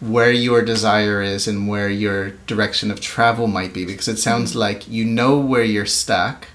[0.00, 4.56] where your desire is and where your direction of travel might be because it sounds
[4.56, 6.46] like you know where you're stuck.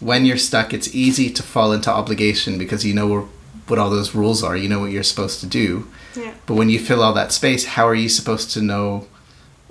[0.00, 3.24] When you're stuck, it's easy to fall into obligation because you know where,
[3.66, 4.56] what all those rules are.
[4.56, 5.88] You know what you're supposed to do.
[6.16, 6.34] Yeah.
[6.46, 9.06] But when you fill all that space, how are you supposed to know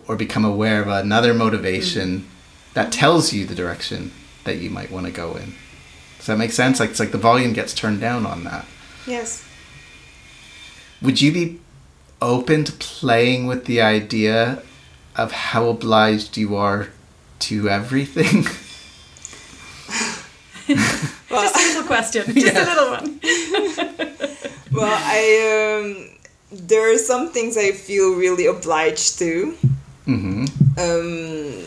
[0.07, 2.27] or become aware of another motivation mm-hmm.
[2.73, 4.11] that tells you the direction
[4.43, 5.55] that you might want to go in?
[6.17, 6.79] Does that make sense?
[6.79, 8.65] Like it's like the volume gets turned down on that.
[9.05, 9.45] Yes.
[11.01, 11.59] Would you be
[12.21, 14.63] open to playing with the idea
[15.15, 16.89] of how obliged you are
[17.39, 18.45] to everything?
[21.33, 23.19] Well, Just a little question, just a little one.
[24.71, 25.21] well, I
[25.81, 26.09] um,
[26.51, 29.57] there are some things I feel really obliged to.
[30.05, 30.45] mm-hmm.
[30.77, 31.65] um,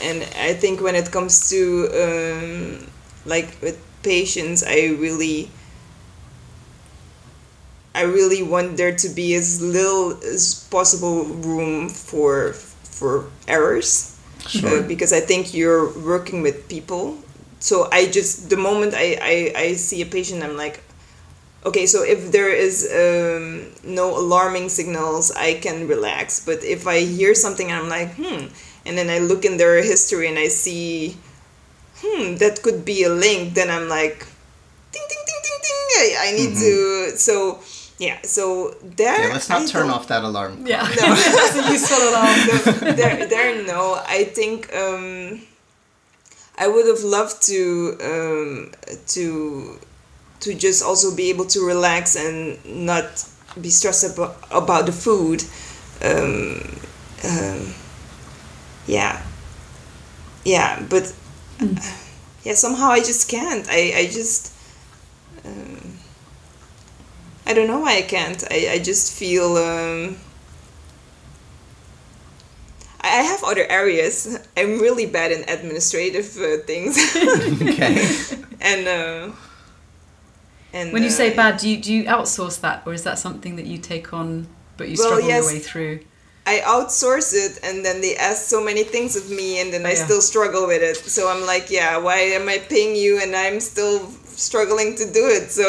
[0.00, 1.60] and I think when it comes to
[1.92, 2.86] um,
[3.26, 5.50] like with patients, I really,
[7.94, 12.52] I really want there to be as little as possible room for
[12.84, 14.16] for errors,
[14.48, 14.80] Sure.
[14.80, 17.18] uh, because I think you're working with people.
[17.60, 20.82] So I just the moment I I, I see a patient, I'm like,
[21.66, 27.00] okay so if there is um, no alarming signals i can relax but if i
[27.00, 28.46] hear something i'm like hmm
[28.86, 31.16] and then i look in their history and i see
[31.98, 34.18] hmm that could be a link then i'm like
[34.94, 37.58] ding ding ding ding ding i, I need to so
[37.98, 40.62] yeah so there Yeah, let's not I turn off that alarm.
[40.64, 42.38] Yeah, that's a useful alarm.
[42.96, 45.42] there, there no i think um
[46.58, 48.72] I would have loved to um,
[49.08, 49.78] to
[50.40, 53.24] to just also be able to relax and not
[53.60, 55.42] be stressed about, about the food.
[56.02, 56.78] Um,
[57.24, 57.74] um,
[58.86, 59.22] yeah,
[60.44, 61.12] yeah, but
[61.58, 61.78] mm.
[62.44, 63.66] yeah, somehow I just can't.
[63.68, 64.52] I I just.
[65.44, 65.98] Um,
[67.46, 68.44] I don't know why I can't.
[68.50, 70.18] I, I just feel um,
[73.08, 74.38] I have other areas.
[74.56, 76.96] I'm really bad in administrative uh, things.
[77.62, 78.06] okay.
[78.60, 79.30] And uh,
[80.72, 83.18] and when you uh, say bad, do you do you outsource that, or is that
[83.18, 86.00] something that you take on, but you well, struggle yes, your way through?
[86.44, 89.88] I outsource it, and then they ask so many things of me, and then oh,
[89.88, 90.04] I yeah.
[90.04, 90.96] still struggle with it.
[90.96, 95.28] So I'm like, yeah, why am I paying you, and I'm still struggling to do
[95.28, 95.50] it?
[95.50, 95.68] So,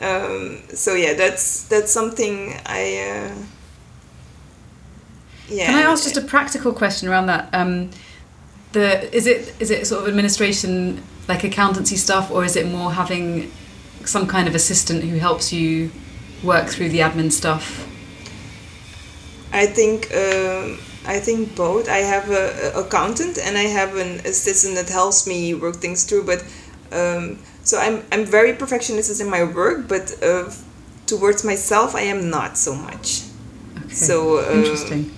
[0.06, 2.82] um, so yeah, that's that's something I.
[3.10, 3.44] Uh,
[5.52, 5.66] yeah.
[5.66, 7.48] Can I ask just a practical question around that?
[7.52, 7.90] Um,
[8.72, 12.92] the is it is it sort of administration like accountancy stuff, or is it more
[12.92, 13.50] having
[14.04, 15.90] some kind of assistant who helps you
[16.42, 17.88] work through the admin stuff?
[19.52, 21.88] I think um, I think both.
[21.88, 26.04] I have a, a, accountant and I have an assistant that helps me work things
[26.04, 26.24] through.
[26.24, 26.42] But
[26.90, 30.50] um, so I'm I'm very perfectionist in my work, but uh,
[31.06, 33.22] towards myself I am not so much.
[33.76, 33.94] Okay.
[33.94, 35.10] So uh, interesting.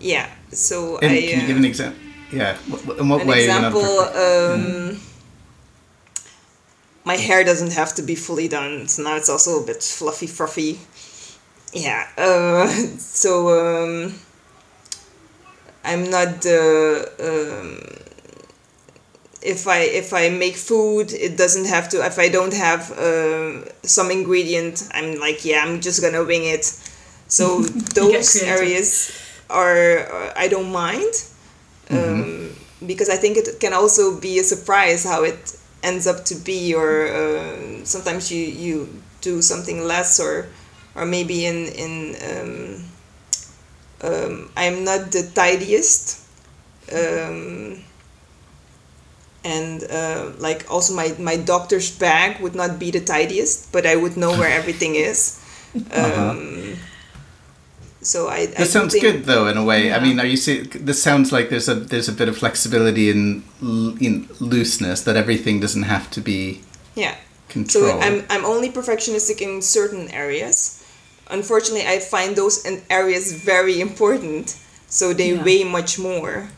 [0.00, 0.28] Yeah.
[0.50, 2.00] So and I, can you give an example?
[2.32, 2.56] Yeah.
[2.98, 3.44] In what way an way?
[3.44, 3.82] Example.
[3.82, 5.06] Um, mm.
[7.04, 10.26] My hair doesn't have to be fully done, so now it's also a bit fluffy,
[10.26, 10.78] fluffy.
[11.72, 12.06] Yeah.
[12.16, 12.66] Uh,
[12.98, 14.14] so um,
[15.84, 17.10] I'm not the.
[17.20, 18.06] Um,
[19.42, 22.04] if I if I make food, it doesn't have to.
[22.04, 26.64] If I don't have uh, some ingredient, I'm like, yeah, I'm just gonna wing it.
[27.28, 27.60] So
[27.94, 29.10] those areas
[29.50, 31.14] are I don't mind
[31.90, 32.86] um, mm-hmm.
[32.86, 36.74] because I think it can also be a surprise how it ends up to be
[36.74, 40.48] or uh, sometimes you you do something less or
[40.94, 42.84] or maybe in in um,
[44.02, 46.20] um, I'm not the tidiest
[46.92, 47.82] um,
[49.44, 53.96] and uh, like also my my doctor's bag would not be the tidiest but I
[53.96, 55.40] would know where everything is
[55.74, 56.34] uh-huh.
[58.02, 58.46] So I.
[58.46, 59.88] This I sounds think, good though, in a way.
[59.88, 59.96] Yeah.
[59.96, 60.60] I mean, are you see?
[60.62, 63.44] This sounds like there's a there's a bit of flexibility in
[64.00, 66.62] in looseness that everything doesn't have to be.
[66.94, 67.16] Yeah.
[67.48, 67.90] Controlled.
[67.90, 70.84] So I'm I'm only perfectionistic in certain areas.
[71.30, 74.58] Unfortunately, I find those areas very important,
[74.88, 75.44] so they yeah.
[75.44, 76.48] weigh much more.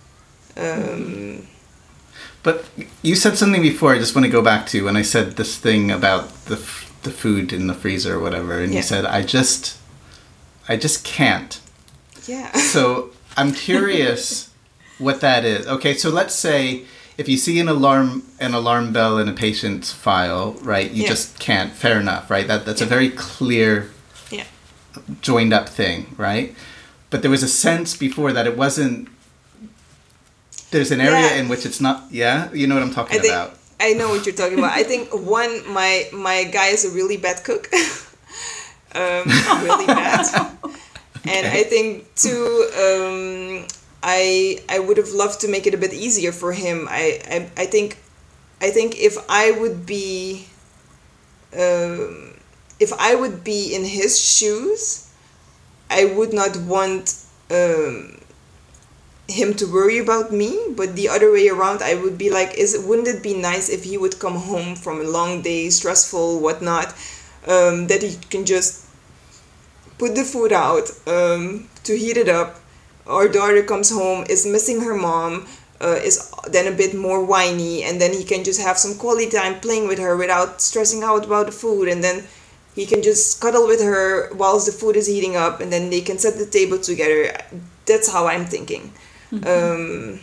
[0.57, 1.49] Um,
[2.43, 2.65] but
[3.03, 3.95] you said something before.
[3.95, 6.57] I just want to go back to when I said this thing about the
[7.03, 8.79] the food in the freezer or whatever, and yeah.
[8.79, 9.79] you said I just
[10.73, 11.61] I just can't.
[12.27, 12.51] Yeah.
[12.73, 14.51] so I'm curious
[14.99, 15.67] what that is.
[15.67, 16.87] Okay, so let's say
[17.19, 20.91] if you see an alarm an alarm bell in a patient's file, right?
[20.91, 21.09] You yeah.
[21.09, 21.73] just can't.
[21.73, 22.47] Fair enough, right?
[22.47, 22.87] That that's yeah.
[22.87, 23.91] a very clear,
[24.31, 24.47] yeah.
[25.21, 26.55] joined up thing, right?
[27.11, 29.09] But there was a sense before that it wasn't.
[30.71, 31.35] There's an area yeah.
[31.35, 32.05] in which it's not.
[32.11, 33.59] Yeah, you know what I'm talking I think, about.
[33.79, 34.73] I know what you're talking about.
[34.73, 37.69] I think one, my my guy is a really bad cook.
[38.95, 39.25] um,
[39.63, 40.27] really bad.
[41.25, 43.67] And I think too, um,
[44.03, 46.89] I I would have loved to make it a bit easier for him.
[46.91, 47.99] I I, I think,
[48.61, 50.47] I think if I would be,
[51.55, 52.35] um,
[52.81, 55.11] if I would be in his shoes,
[55.91, 57.15] I would not want
[57.51, 58.19] um,
[59.29, 60.59] him to worry about me.
[60.75, 63.69] But the other way around, I would be like, is it wouldn't it be nice
[63.69, 66.95] if he would come home from a long day, stressful, whatnot,
[67.47, 68.87] um, that he can just
[69.99, 72.61] put the food out um, to heat it up.
[73.07, 75.47] Our daughter comes home, is missing her mom,
[75.81, 79.29] uh, is then a bit more whiny, and then he can just have some quality
[79.29, 82.25] time playing with her without stressing out about the food, and then
[82.75, 86.01] he can just cuddle with her whilst the food is heating up, and then they
[86.01, 87.37] can set the table together.
[87.87, 88.93] That's how I'm thinking.
[89.33, 89.47] Mm-hmm.
[89.47, 90.21] Um,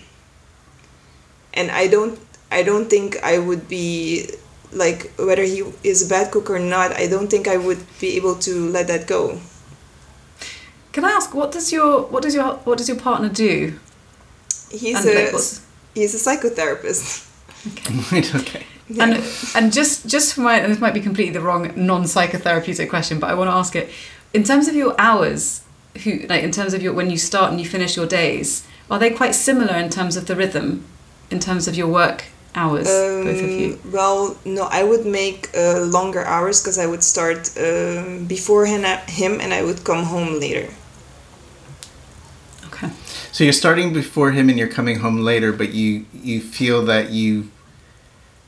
[1.54, 2.18] and I don't,
[2.52, 4.30] I don't think I would be
[4.72, 6.92] like whether he is a bad cook or not.
[6.94, 9.40] I don't think I would be able to let that go.
[10.92, 13.80] Can I ask what does your what does your what does your partner do?
[14.72, 15.44] He's and a like,
[15.96, 17.28] he's a psychotherapist.
[17.68, 17.96] Okay.
[18.12, 18.36] right.
[18.36, 18.66] Okay.
[18.88, 19.04] Yeah.
[19.04, 19.24] And
[19.56, 23.20] and just just for my and this might be completely the wrong non psychotherapeutic question,
[23.20, 23.90] but I want to ask it
[24.34, 25.64] in terms of your hours.
[26.04, 29.00] Who like in terms of your when you start and you finish your days, are
[29.00, 30.86] they quite similar in terms of the rhythm,
[31.32, 32.26] in terms of your work
[32.56, 33.74] hours, um, both of you?
[33.84, 38.66] Um, well, no, I would make uh, longer hours because I would start uh, before
[38.66, 40.70] him, him and I would come home later.
[42.68, 42.90] Okay.
[43.32, 47.10] So you're starting before him and you're coming home later, but you you feel that
[47.12, 47.50] you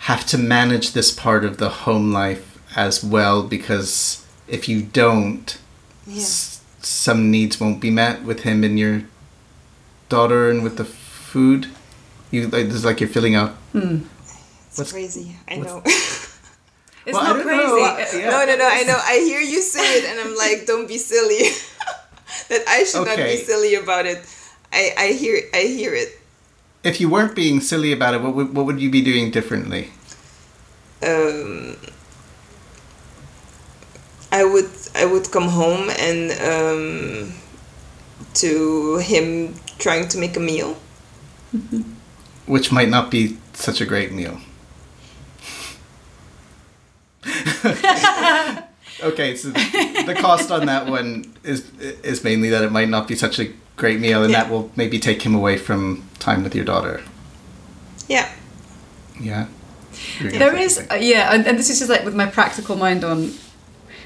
[0.10, 5.58] have to manage this part of the home life as well because if you don't,
[6.08, 6.22] Yeah.
[6.24, 9.04] s- some needs won't be met with him and your
[10.10, 11.68] daughter and with the food.
[12.32, 13.56] You like it's like you're filling out.
[13.74, 15.36] It's What's- crazy.
[15.48, 15.84] I what's- know.
[17.04, 17.66] It's Well, not crazy.
[17.66, 18.22] know.
[18.22, 18.30] Yeah.
[18.30, 18.68] No, no, no.
[18.70, 18.96] I know.
[19.04, 21.40] I hear you say it, and I'm like, don't be silly.
[22.50, 24.20] that I should not be silly about it.
[24.72, 26.10] I, I hear I hear it.
[26.84, 29.90] If you weren't being silly about it, what would, what would you be doing differently?
[31.02, 31.76] Um,
[34.32, 37.34] I would I would come home and um,
[38.36, 40.78] to him trying to make a meal.
[42.46, 44.40] Which might not be such a great meal.
[49.04, 53.16] okay, so the cost on that one is is mainly that it might not be
[53.16, 54.44] such a great meal, and Yeah.
[54.44, 57.02] that will maybe take him away from time with your daughter.
[58.08, 58.30] Yeah.
[59.20, 59.48] Yeah.
[60.22, 63.34] There is, uh, yeah, and, and this is just like with my practical mind on.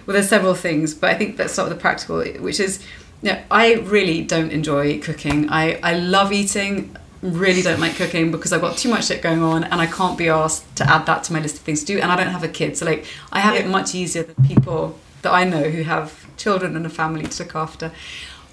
[0.06, 2.80] Well, there's several things, but I think let's start with the practical, which is,
[3.24, 5.50] you know, I really don't enjoy cooking.
[5.50, 9.42] I, I love eating, really don't like cooking because I've got too much shit going
[9.42, 11.86] on and I can't be asked to add that to my list of things to
[11.86, 12.00] do.
[12.00, 14.98] And I don't have a kid, so like I have it much easier than people
[15.22, 17.92] that I know who have children and a family to look after.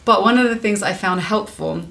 [0.04, 1.82] But one of the things I found helpful,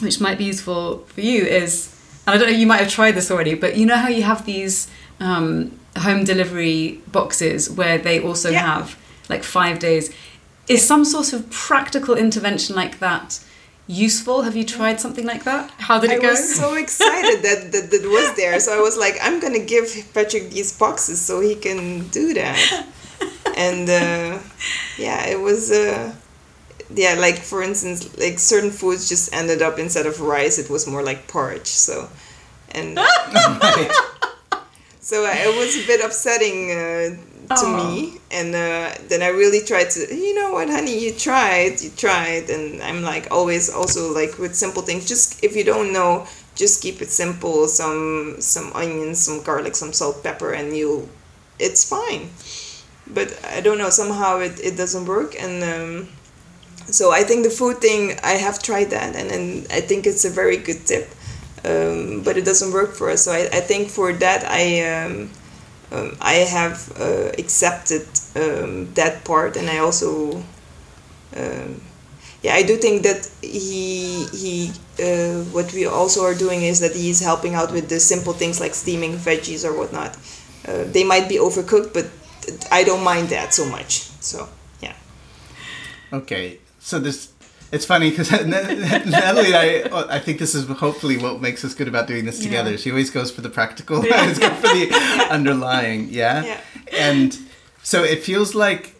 [0.00, 1.88] which might be useful for you, is
[2.26, 4.22] and I don't know, you might have tried this already, but you know how you
[4.22, 4.88] have these
[5.18, 8.60] um, home delivery boxes where they also Yeah.
[8.76, 8.96] have
[9.28, 10.14] like five days.
[10.68, 13.40] Is some sort of practical intervention like that
[13.92, 14.42] useful?
[14.42, 15.70] Have you tried something like that?
[15.78, 16.28] How did I it go?
[16.28, 18.58] I was so excited that, that that was there.
[18.60, 22.86] So I was like, I'm gonna give Patrick these boxes so he can do that.
[23.56, 24.38] And uh,
[24.98, 25.70] yeah, it was.
[25.70, 26.14] Uh,
[26.94, 30.86] yeah, like for instance, like certain foods just ended up instead of rice, it was
[30.86, 31.66] more like porridge.
[31.66, 32.08] So,
[32.72, 32.98] and
[35.00, 37.16] so it was a bit upsetting uh,
[37.48, 37.90] to Aw.
[37.90, 38.18] me.
[38.30, 42.50] And uh, then I really tried to, you know what, honey, you tried, you tried.
[42.50, 45.08] And I'm like always also like with simple things.
[45.08, 47.68] Just if you don't know, just keep it simple.
[47.68, 51.08] Some some onions, some garlic, some salt, pepper, and you,
[51.58, 52.30] it's fine.
[53.06, 53.90] But I don't know.
[53.90, 55.34] Somehow it, it doesn't work.
[55.38, 56.08] And um,
[56.86, 60.24] so I think the food thing I have tried that, and, and I think it's
[60.24, 61.10] a very good tip.
[61.64, 63.24] Um, but it doesn't work for us.
[63.24, 65.30] So I, I think for that I um,
[65.92, 70.42] um, I have uh, accepted um, that part, and I also
[71.36, 71.80] um,
[72.42, 76.94] yeah I do think that he he uh, what we also are doing is that
[76.94, 80.16] he's helping out with the simple things like steaming veggies or whatnot.
[80.66, 82.06] Uh, they might be overcooked, but
[82.70, 84.08] I don't mind that so much.
[84.20, 84.48] So
[84.80, 84.94] yeah.
[86.12, 87.31] Okay, so this
[87.72, 92.06] it's funny because Nathalie, I I think this is hopefully what makes us good about
[92.06, 92.72] doing this together.
[92.72, 92.76] Yeah.
[92.76, 96.44] She always goes for the practical, always go for the underlying, yeah?
[96.44, 96.60] Yeah.
[96.92, 97.38] And
[97.82, 98.94] so it feels like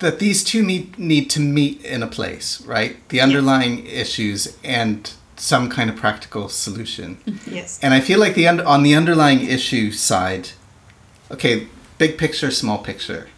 [0.00, 2.96] that these two need need to meet in a place, right?
[3.08, 7.16] The underlying issues and some kind of practical solution.
[7.26, 7.54] Mm-hmm.
[7.54, 7.80] Yes.
[7.82, 10.50] And I feel like the on the underlying issue side,
[11.30, 13.28] okay, big picture, small picture.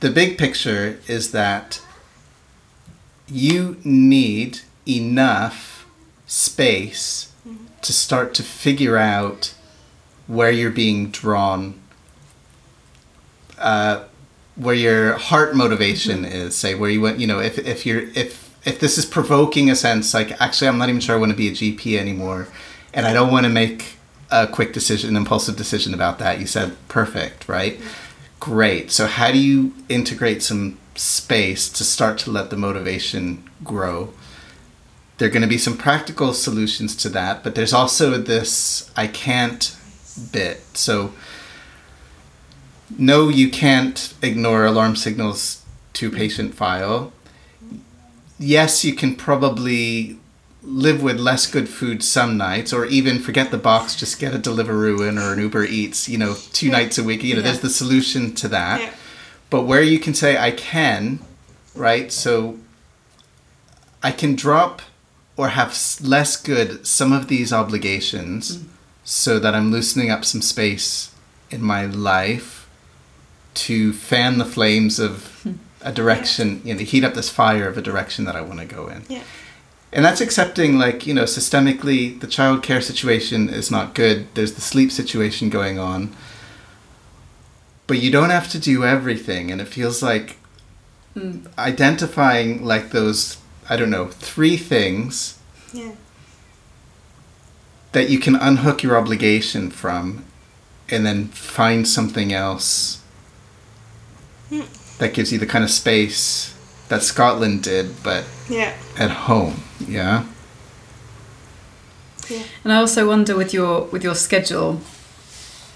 [0.00, 1.82] The big picture is that
[3.28, 5.86] you need enough
[6.26, 7.32] space
[7.82, 9.54] to start to figure out
[10.26, 11.80] where you're being drawn,
[13.58, 14.04] uh,
[14.56, 16.56] where your heart motivation is.
[16.56, 19.76] Say where you want, you know, if if you're if if this is provoking a
[19.76, 22.48] sense like actually I'm not even sure I want to be a GP anymore,
[22.94, 23.96] and I don't want to make
[24.30, 26.40] a quick decision, impulsive decision about that.
[26.40, 27.80] You said perfect, right?
[28.40, 28.90] Great.
[28.90, 34.14] So how do you integrate some space to start to let the motivation grow?
[35.18, 39.06] There are going to be some practical solutions to that, but there's also this I
[39.06, 39.76] can't
[40.32, 40.62] bit.
[40.72, 41.12] So
[42.98, 45.62] no, you can't ignore alarm signals
[45.94, 47.12] to patient file.
[48.38, 50.19] Yes, you can probably
[50.62, 54.38] live with less good food some nights, or even forget the box, just get a
[54.38, 57.22] Deliveroo in or an Uber Eats, you know, two nights a week.
[57.22, 57.46] You know, Yeah.
[57.46, 58.80] there's the solution to that.
[58.80, 58.90] Yeah.
[59.48, 61.20] But where you can say, I can,
[61.74, 62.12] right?
[62.12, 62.58] So
[64.02, 64.82] I can drop
[65.36, 68.64] or have less good some of these obligations mm.
[69.04, 71.12] so that I'm loosening up some space
[71.50, 72.68] in my life
[73.54, 75.46] to fan the flames of
[75.82, 78.60] a direction, you know, to heat up this fire of a direction that I want
[78.60, 79.04] to go in.
[79.08, 79.22] Yeah.
[79.92, 84.28] And that's accepting, like, you know, systemically, the child care situation is not good.
[84.34, 86.14] There's the sleep situation going on.
[87.88, 89.50] But you don't have to do everything.
[89.50, 90.36] And it feels like
[91.58, 93.38] identifying, like, those,
[93.68, 95.38] I don't know, three things
[95.72, 95.92] Yeah.
[97.90, 100.24] that you can unhook your obligation from
[100.88, 102.98] and then find something else
[104.50, 104.62] Hmm.
[104.98, 106.52] that gives you the kind of space
[106.90, 108.74] that Scotland did, but Yeah.
[108.98, 109.62] at home.
[109.88, 110.24] Yeah.
[112.28, 112.42] Yeah.
[112.64, 114.80] And I also wonder with your with your schedule,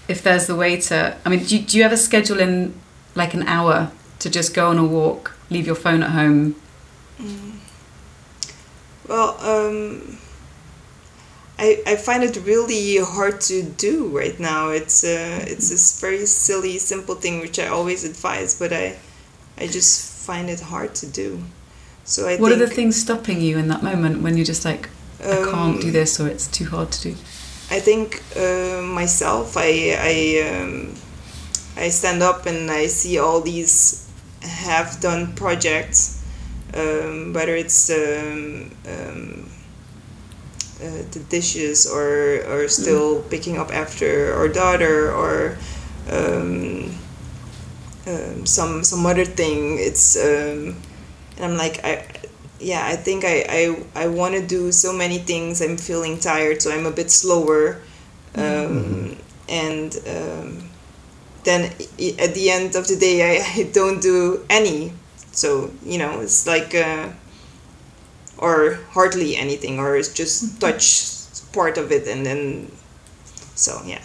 [0.07, 1.17] if there's the way to.
[1.25, 2.73] I mean, do you, do you ever schedule in
[3.15, 6.55] like an hour to just go on a walk, leave your phone at home?
[9.07, 10.17] Well, um,
[11.59, 14.69] I I find it really hard to do right now.
[14.69, 18.97] It's uh, it's this very silly, simple thing which I always advise, but I
[19.57, 21.43] I just find it hard to do.
[22.03, 24.89] So I what are the things stopping you in that moment when you're just like,
[25.21, 27.11] I can't do um, this or it's too hard to do?
[27.71, 30.15] I think uh, myself, I I
[30.47, 30.93] um,
[31.77, 34.07] I stand up and I see all these
[34.41, 36.23] half done projects,
[36.73, 39.49] um, whether it's um, um,
[40.81, 45.57] uh, the dishes or or still picking up after our daughter or
[46.11, 46.93] um,
[48.07, 49.77] um, some some other thing.
[49.79, 50.75] It's um,
[51.37, 52.05] and I'm like I
[52.59, 55.61] yeah I think I I, I want to do so many things.
[55.61, 57.81] I'm feeling tired, so I'm a bit slower,
[58.35, 59.17] um,
[59.49, 60.69] and um,
[61.43, 64.93] then at the end of the day I, I don't do any.
[65.31, 66.75] So you know it's like.
[66.75, 67.09] Uh,
[68.37, 71.07] or hardly anything, or it's just touch
[71.53, 72.71] part of it, and then
[73.55, 74.01] so yeah.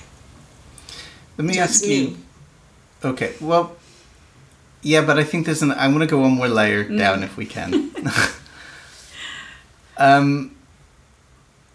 [1.37, 2.17] Let me Just ask you.
[3.03, 3.35] Okay.
[3.41, 3.77] Well,
[4.83, 5.73] yeah, but I think there's an.
[5.73, 7.91] I want to go one more layer down if we can.
[9.99, 10.57] um,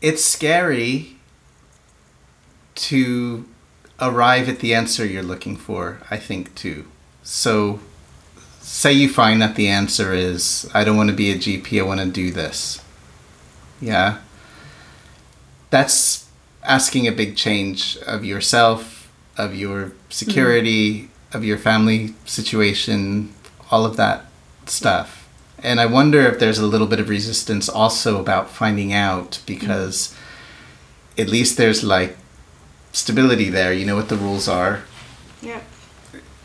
[0.01, 1.17] it's scary
[2.75, 3.45] to
[3.99, 5.99] arrive at the answer you're looking for.
[6.09, 6.85] I think too.
[7.23, 7.79] So,
[8.59, 11.79] say you find that the answer is, I don't want to be a GP.
[11.79, 12.83] I want to do this.
[13.79, 14.19] Yeah.
[15.69, 16.27] That's
[16.63, 23.33] asking a big change of yourself, of your security, of your family situation,
[23.71, 24.25] all of that
[24.65, 25.27] stuff.
[25.59, 30.15] And I wonder if there's a little bit of resistance also about finding out because
[31.17, 32.17] at least there's like
[32.91, 33.73] stability there.
[33.73, 34.83] You know what the rules are.
[35.41, 35.61] Yeah.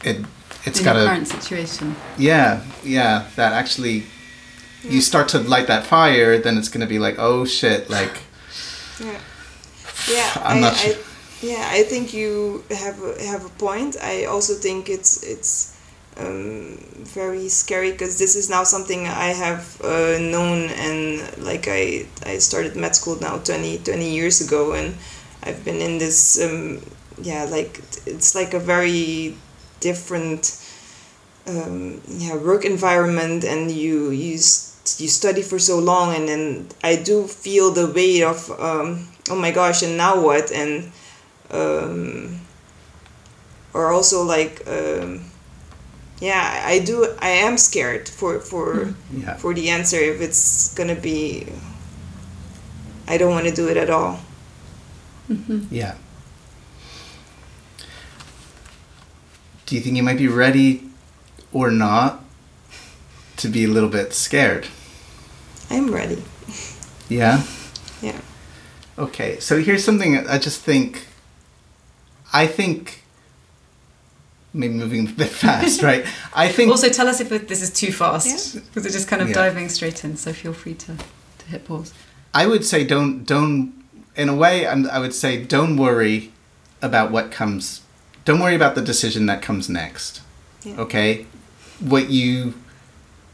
[0.04, 0.24] It
[0.66, 1.96] it's in got a current situation.
[2.18, 4.04] yeah yeah that actually
[4.82, 8.20] you start to light that fire then it's gonna be like oh shit like
[9.00, 9.18] Yeah.
[10.10, 10.32] Yeah.
[10.44, 10.94] I'm I, not I, sure.
[11.42, 13.96] Yeah, I think you have a, have a point.
[14.02, 15.76] I also think it's it's
[16.18, 22.06] um, very scary because this is now something I have uh, known and like I
[22.24, 24.94] I started med school now 20, 20 years ago and
[25.42, 26.82] I've been in this um,
[27.22, 29.36] yeah like it's like a very
[29.80, 30.60] different
[31.46, 34.32] um, yeah work environment and you you
[34.98, 39.36] you study for so long and then I do feel the weight of um, oh
[39.36, 40.92] my gosh and now what and
[41.50, 42.40] um,
[43.72, 45.24] or also like um,
[46.20, 49.34] yeah I do I am scared for for yeah.
[49.36, 51.46] for the answer if it's gonna be
[53.06, 54.20] I don't want to do it at all.
[55.70, 55.96] Yeah.
[59.66, 60.88] Do you think you might be ready
[61.52, 62.24] or not
[63.36, 64.66] to be a little bit scared?
[65.70, 66.22] I'm ready.
[67.08, 67.44] Yeah?
[68.02, 68.20] Yeah.
[68.98, 71.06] Okay, so here's something I just think.
[72.32, 73.02] I think.
[74.52, 76.04] Maybe moving a bit fast, right?
[76.34, 76.70] I think.
[76.70, 78.60] Also, tell us if this is too fast Yeah.
[78.62, 79.34] because we're just kind of Yeah.
[79.34, 80.16] diving straight in.
[80.16, 80.96] So feel free to,
[81.38, 81.92] to hit pause.
[82.34, 83.72] I would say don't don't.
[84.16, 86.32] In a way, I'm, I would say don't worry
[86.82, 87.82] about what comes.
[88.24, 90.20] Don't worry about the decision that comes next.
[90.64, 90.80] Yeah.
[90.80, 91.26] Okay,
[91.78, 92.54] what you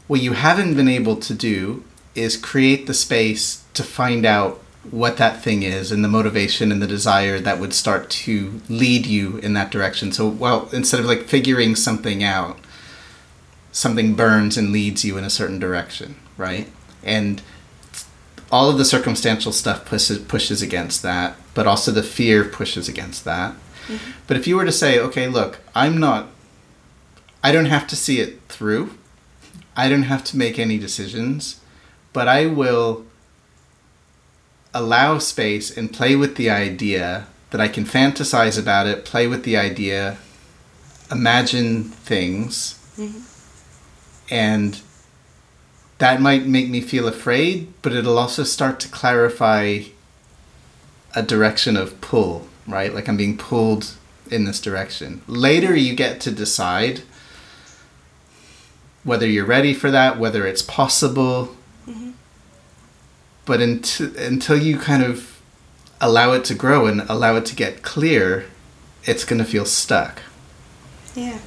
[0.07, 1.83] what you haven't been able to do
[2.13, 6.81] is create the space to find out what that thing is and the motivation and
[6.81, 10.11] the desire that would start to lead you in that direction.
[10.11, 12.57] So, well, instead of like figuring something out,
[13.71, 16.67] something burns and leads you in a certain direction, right?
[17.03, 17.41] And
[18.51, 23.25] all of the circumstantial stuff pushes pushes against that, but also the fear pushes against
[23.25, 23.53] that.
[23.87, 24.11] Mm-hmm.
[24.25, 26.27] But if you were to say, okay, look, I'm not
[27.43, 28.97] I don't have to see it through.
[29.75, 31.61] I don't have to make any decisions,
[32.11, 33.05] but I will
[34.77, 39.43] allow space and play with the idea that I can fantasize about it, play with
[39.43, 40.17] the idea,
[41.09, 43.19] imagine things, mm-hmm.
[44.33, 44.81] and
[45.97, 49.81] that might make me feel afraid, but it'll also start to clarify
[51.15, 52.93] a direction of pull, right?
[52.93, 53.95] Like I'm being pulled
[54.29, 55.21] in this direction.
[55.25, 57.01] Later, you get to decide
[59.03, 61.56] whether you're ready for that, whether it's possible.
[63.47, 65.41] But until until you kind of
[65.99, 68.45] allow it to grow and allow it to get clear,
[69.05, 70.21] it's gonna feel stuck.
[71.15, 71.39] Yeah.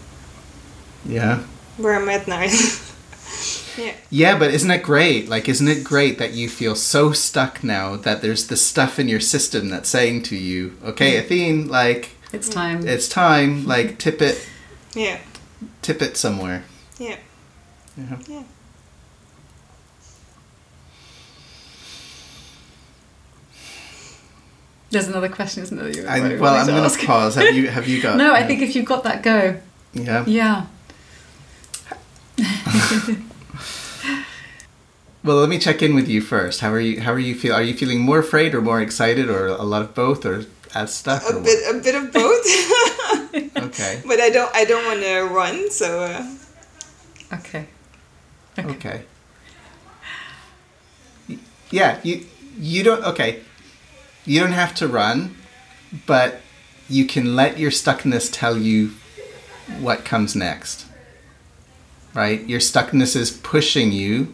[1.06, 1.44] Yeah.
[1.76, 2.40] Where I'm at now.
[3.78, 3.94] yeah.
[4.10, 5.28] Yeah, but isn't it great?
[5.28, 9.08] Like, isn't it great that you feel so stuck now that there's this stuff in
[9.08, 12.86] your system that's saying to you, okay, Athene, like, It's time.
[12.86, 14.46] it's time, like, tip it,
[14.94, 15.18] Yeah.
[15.82, 16.64] tip it somewhere.
[16.98, 17.16] Yeah.
[17.96, 18.16] Yeah.
[18.28, 18.42] Yeah.
[24.90, 25.86] There's another question, isn't there?
[25.86, 27.00] that you I, well, I'm to gonna ask?
[27.00, 27.36] pause.
[27.36, 28.16] Have you have you got?
[28.24, 29.56] No, I think if you've got that, go.
[29.92, 30.24] Yeah.
[30.26, 30.66] Yeah.
[35.22, 36.60] Well, let me check in with you first.
[36.60, 37.02] How are you?
[37.02, 37.52] How are you feel?
[37.54, 40.94] Are you feeling more afraid or more excited, or a lot of both, or as
[40.94, 41.22] stuck?
[41.24, 41.44] A or what?
[41.44, 42.46] bit, a bit of both.
[43.70, 44.02] Okay.
[44.06, 45.70] but I don't, I don't want to run.
[45.70, 46.26] So uh,
[47.34, 47.66] Okay.
[48.58, 49.02] Okay.
[51.28, 51.38] Y-
[51.70, 52.26] Yeah, you
[52.58, 53.40] you don't okay.
[54.30, 55.34] You don't have to run,
[56.06, 56.40] but
[56.88, 58.92] you can let your stuckness tell you
[59.80, 60.86] what comes next.
[62.14, 62.46] Right?
[62.46, 64.32] Your stuckness is pushing you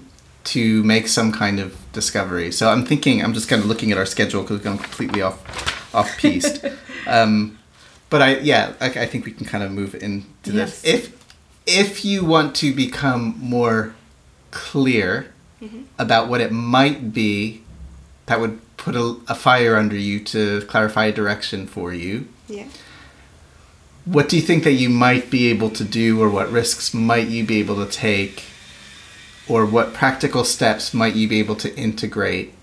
[0.53, 2.53] to make some kind of discovery.
[2.53, 5.22] So I'm thinking I'm just kind of looking at our schedule because we're going completely
[5.22, 6.62] off off piste.
[7.07, 7.59] um,
[8.11, 10.84] but I yeah, I, I think we can kind of move into this.
[10.84, 11.16] If
[11.66, 13.94] if you want to become more
[14.51, 15.32] clear
[15.99, 17.62] about what it might be
[18.26, 22.29] that would put a, a fire under you to clarify a direction for you.
[22.49, 22.66] Yeah.
[24.05, 27.27] what do you think that you might be able to do or what risks might
[27.27, 28.45] you be able to take
[29.49, 32.55] or what practical steps might you be able to integrate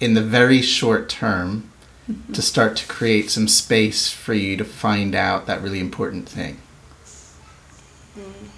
[0.00, 1.70] in the very short term
[2.10, 2.32] mm-hmm.
[2.32, 6.58] to start to create some space for you to find out that really important thing
[8.18, 8.48] mm.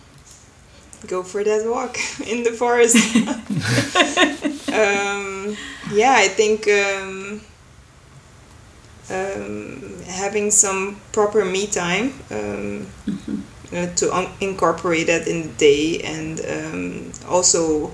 [1.07, 2.97] Go for that walk in the forest.
[4.69, 5.57] um,
[5.93, 7.41] yeah, I think um,
[9.11, 12.87] um, having some proper me time um,
[13.73, 17.93] uh, to incorporate that in the day and um, also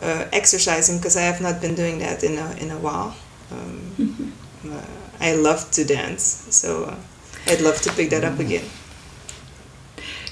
[0.00, 3.14] uh, exercising because I have not been doing that in a, in a while.
[3.50, 4.32] Um,
[4.68, 4.80] uh,
[5.20, 6.96] I love to dance, so uh,
[7.46, 8.64] I'd love to pick that up again.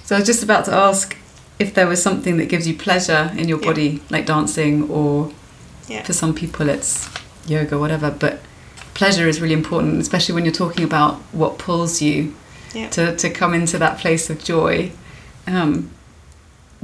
[0.05, 1.17] So I was just about to ask
[1.61, 3.67] if there was something that gives you pleasure in your Yeah.
[3.71, 5.31] body, like dancing, or
[5.89, 6.03] Yeah.
[6.03, 7.09] for some people it's
[7.47, 8.11] yoga, whatever.
[8.11, 8.41] But
[8.95, 12.35] pleasure is really important, especially when you're talking about what pulls you
[12.75, 12.89] Yeah.
[12.97, 14.91] to, to come into that place of joy.
[15.47, 15.91] Um,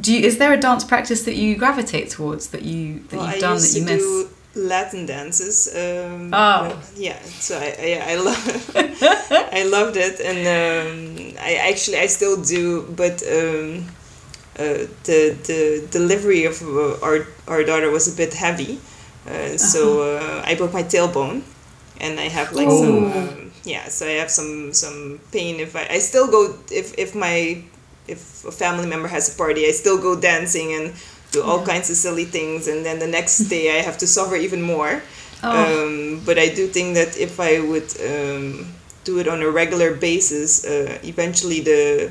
[0.00, 3.26] do you, is there a dance practice that you gravitate towards that you that Well,
[3.26, 4.02] you've I done used that you to miss?
[4.04, 4.28] do
[4.74, 5.68] Latin dances.
[5.74, 6.76] Um, Oh.
[6.96, 7.18] yeah.
[7.40, 8.70] So I, I, yeah, I love,
[9.60, 13.86] I loved it, and um, I actually I still do, but um,
[14.58, 18.78] uh, the the delivery of uh, our our daughter was a bit heavy,
[19.28, 21.42] uh, so uh, I broke my tailbone,
[22.00, 23.18] and I have like some Oh.
[23.18, 27.14] um, yeah, so I have some some pain if I I still go if if
[27.14, 27.62] my
[28.08, 30.94] if a family member has a party, I still go dancing and
[31.32, 34.36] do all kinds of silly things, and then the next day I have to suffer
[34.36, 35.02] even more.
[35.42, 35.50] Oh.
[35.52, 38.72] Um, but I do think that if I would um,
[39.04, 42.10] do it on a regular basis, uh, eventually the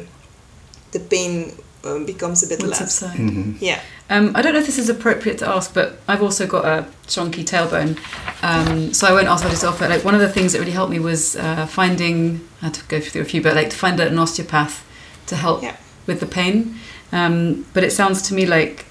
[0.92, 1.54] the pain
[1.86, 2.80] um, becomes a bit Would less.
[2.80, 3.18] subside.
[3.20, 3.54] Mm-hmm.
[3.64, 3.80] Yeah,
[4.10, 6.86] Um, I don't know if this is appropriate to ask, but I've also got a
[7.08, 7.98] chunky tailbone,
[8.44, 9.80] um, so I won't ask what it's off.
[9.80, 12.42] But like one of the things that really helped me was uh, finding.
[12.62, 14.84] I had to go through a few, but like to find an osteopath
[15.28, 15.76] to help Yeah.
[16.08, 16.76] with the pain.
[17.12, 18.86] Um, but it sounds to me like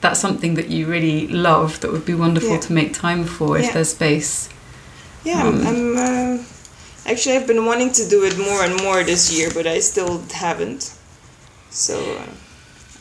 [0.00, 1.80] that's something that you really love.
[1.80, 2.60] That would be wonderful Yeah.
[2.60, 3.72] to make time for if Yeah.
[3.72, 4.48] there's space.
[5.24, 5.42] yeah.
[5.46, 6.38] I'm, I'm uh,
[7.06, 10.22] actually I've been wanting to do it more and more this year, but I still
[10.34, 10.92] haven't.
[11.74, 12.26] So uh,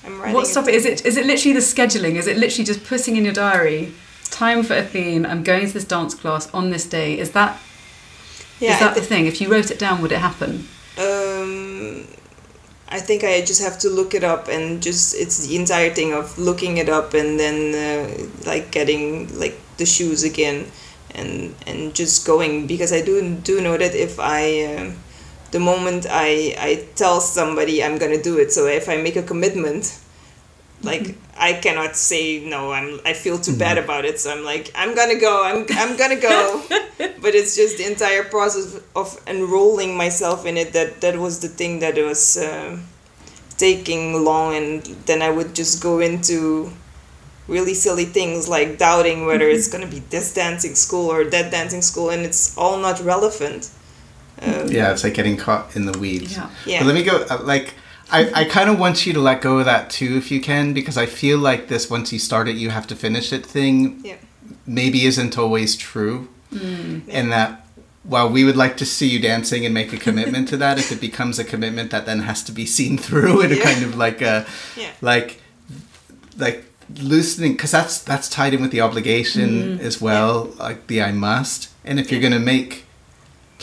[0.03, 0.33] I'm writing.
[0.33, 0.67] What's up?
[0.67, 0.73] it.
[0.73, 2.15] Is it is it literally the scheduling?
[2.15, 3.93] Is it literally just putting in your diary?
[4.31, 5.27] Time for Athene.
[5.27, 7.17] I'm going to this dance class on this day.
[7.17, 7.59] Is that
[8.59, 9.27] Yeah, is that the thing?
[9.27, 10.67] If you wrote it down, would it happen?
[10.97, 12.07] Um,
[12.89, 16.11] I think I just have to look it up and just it's the entire thing
[16.11, 20.65] of looking it up and then uh, like getting like the shoes again
[21.13, 24.95] and and just going because I do do know that if I um,
[25.53, 28.51] the moment I I tell somebody I'm gonna do it.
[28.51, 29.99] So if I make a commitment
[30.81, 31.19] like mm-hmm.
[31.37, 32.71] I cannot say no.
[32.71, 33.85] I'm I feel too bad mm-hmm.
[33.85, 34.19] about it.
[34.19, 35.45] So I'm like I'm gonna go.
[35.45, 36.61] I'm I'm gonna go.
[37.23, 41.47] But it's just the entire process of enrolling myself in it that that was the
[41.47, 42.77] thing that was uh,
[43.57, 44.55] taking long.
[44.55, 46.71] And then I would just go into
[47.47, 49.83] really silly things like doubting whether it's mm-hmm.
[49.83, 52.09] gonna be this dancing school or that dancing school.
[52.09, 53.71] And it's all not relevant
[54.45, 56.33] um, Yeah, it's like getting caught in the weeds.
[56.35, 56.49] Yeah.
[56.65, 56.79] Yeah.
[56.79, 57.25] But let me go.
[57.29, 57.73] uh, Like,
[58.11, 60.73] I, I kind of want you to let go of that too, if you can,
[60.73, 64.01] because I feel like this once you start it, you have to finish it thing
[64.03, 64.15] yeah
[64.67, 67.65] maybe isn't always true, and that
[68.03, 70.91] while we would like to see you dancing and make a commitment to that, if
[70.91, 73.63] it becomes a commitment that then has to be seen through in a Yeah.
[73.63, 74.45] kind of like a
[74.77, 74.89] Yeah.
[75.01, 75.41] like
[76.37, 76.65] like
[77.01, 81.69] loosening because that's that's tied in with the obligation as well like the i must
[81.85, 82.82] and if you're going to make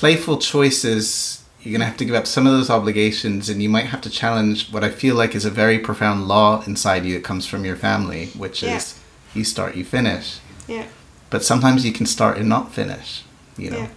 [0.01, 3.69] playful choices you're going to have to give up some of those obligations and you
[3.69, 7.13] might have to challenge what i feel like is a very profound law inside you
[7.15, 8.77] that comes from your family which Yeah.
[8.79, 8.99] is
[9.35, 10.87] you start you finish Yeah.
[11.29, 13.23] but sometimes you can start and not finish
[13.59, 13.89] you know Yeah.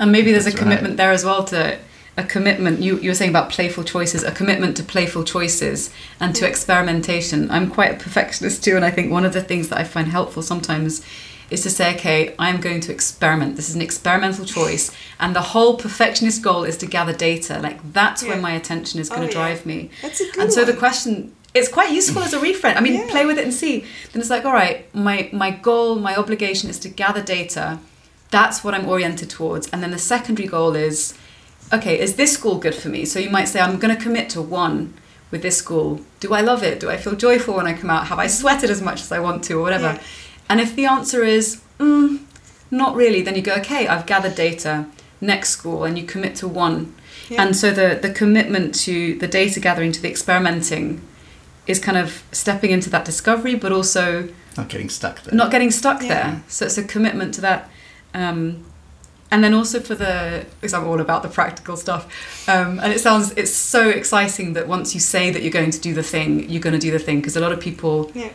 [0.00, 0.62] And maybe there's a That's right.
[0.64, 1.78] commitment there as well to
[2.18, 2.80] a commitment.
[2.86, 5.78] You you were saying about playful choices, a commitment to playful choices
[6.20, 7.50] and to experimentation.
[7.50, 10.08] I'm quite a perfectionist too, and I think one of the things that I find
[10.08, 11.00] helpful sometimes
[11.50, 13.56] is to say, okay, I'm going to experiment.
[13.56, 14.90] This is an experimental choice,
[15.20, 17.58] and the whole perfectionist goal is to gather data.
[17.60, 19.38] Like that's where my attention is going Oh, to yeah.
[19.40, 19.90] drive me.
[20.02, 22.76] That's a good and so the question it's quite useful as a reframe.
[22.76, 23.06] I mean, Yeah.
[23.08, 23.80] play with it and see.
[24.12, 27.78] Then it's like, all right, my my goal, my obligation is to gather data.
[28.30, 29.68] That's what I'm oriented towards.
[29.70, 31.14] And then the secondary goal is,
[31.72, 33.04] okay, is this school good for me?
[33.06, 34.92] So you might say, I'm going to commit to one
[35.30, 36.00] with this school.
[36.20, 36.78] Do I love it?
[36.80, 38.08] Do I feel joyful when I come out?
[38.08, 39.92] Have I sweated as much as I want to, or whatever?
[39.94, 40.02] Yeah.
[40.48, 42.20] And if the answer is, mm,
[42.70, 44.86] not really, then you go, okay, I've gathered data.
[45.20, 46.94] Next school, and you commit to one.
[47.30, 47.42] Yeah.
[47.42, 51.00] And so the the commitment to the data gathering, to the experimenting,
[51.66, 54.28] is kind of stepping into that discovery, but also
[54.58, 56.08] not getting stuck there not getting stuck Yeah.
[56.08, 56.42] there.
[56.48, 57.70] So it's a commitment to that.
[58.12, 58.64] Um,
[59.30, 62.04] and then also for the, because I'm all about the practical stuff,
[62.46, 65.80] um, and it sounds it's so exciting that once you say that you're going to
[65.80, 67.20] do the thing, you're going to do the thing.
[67.20, 68.28] Because a lot of people Yeah.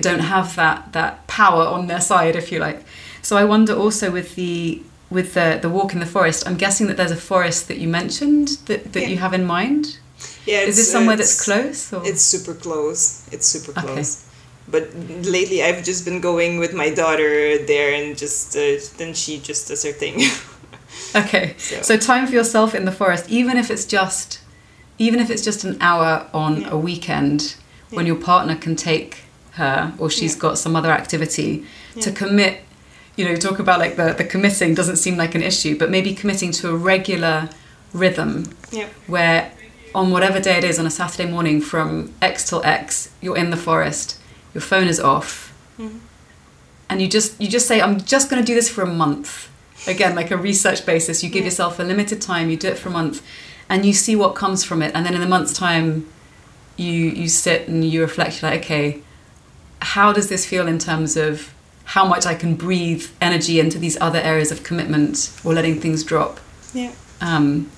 [0.00, 2.80] Don't have that that power on their side, if you like.
[3.22, 6.46] So I wonder also with the with the the walk in the forest.
[6.46, 9.08] I'm guessing that there's a forest that you mentioned that, that Yeah.
[9.08, 9.98] you have in mind.
[10.46, 10.66] Yeah.
[10.68, 11.92] Is this somewhere uh, that's close?
[11.92, 12.02] Or?
[12.04, 13.28] It's super close.
[13.32, 14.10] It's super close.
[14.16, 14.24] Okay.
[14.70, 19.38] But lately, I've just been going with my daughter there, and just uh, then she
[19.38, 20.20] just does her thing.
[21.14, 21.54] Okay.
[21.58, 21.96] So- So.
[21.96, 24.40] time for yourself in the forest, even if it's just
[24.98, 26.70] even if it's just an hour on Yeah.
[26.70, 27.54] a weekend
[27.90, 29.18] when your partner can take
[29.58, 30.40] her or she's Yeah.
[30.40, 31.64] got some other activity
[32.00, 32.54] to commit
[33.16, 36.14] you know, talk about like the, the committing doesn't seem like an issue, but maybe
[36.14, 37.48] committing to a regular
[37.92, 38.32] rhythm
[38.70, 38.86] yeah.
[39.08, 39.50] where
[39.92, 43.50] on whatever day it is on a Saturday morning from X till X, you're in
[43.50, 44.20] the forest,
[44.54, 45.98] your phone is off, Mhm.
[46.88, 49.48] and you just you just say, I'm just going to do this for a month.
[49.88, 51.46] Again, like a research basis, you give Yeah.
[51.50, 53.20] yourself a limited time, you do it for a month,
[53.68, 56.06] and you see what comes from it, and then in a month's time,
[56.76, 58.98] you you sit and you reflect, you're like, okay,
[59.80, 61.52] how does this feel in terms of
[61.84, 66.04] how much I can breathe energy into these other areas of commitment or letting things
[66.04, 66.40] drop?
[66.74, 66.92] Yeah.
[67.20, 67.70] Um,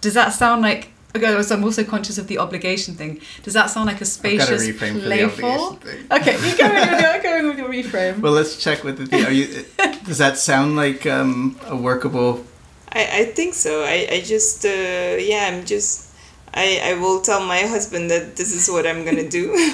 [0.00, 0.92] does that sound like?
[1.16, 3.20] Okay, so I'm also conscious of the obligation thing.
[3.42, 5.50] Does that sound like a I've got a spacious, reframe for the playful?
[5.50, 6.18] obligation thing.
[6.20, 8.20] Okay, you go in with your, go in with your reframe.
[8.20, 9.64] well let's check with the are you
[10.04, 12.44] does that sound like um, a workable
[12.92, 13.84] I, I think so.
[13.84, 16.12] I, I just, uh, yeah, I'm just,
[16.52, 19.52] I, I will tell my husband that this is what I'm going to do.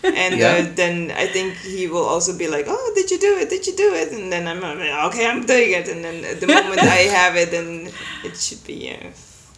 [0.24, 0.66] and Yeah.
[0.68, 3.50] uh, then I think he will also be like, oh, did you do it?
[3.50, 4.12] Did you do it?
[4.12, 5.88] And then I'm like, okay, I'm doing it.
[5.88, 7.90] And then the moment I have it, then
[8.24, 9.10] it should be uh,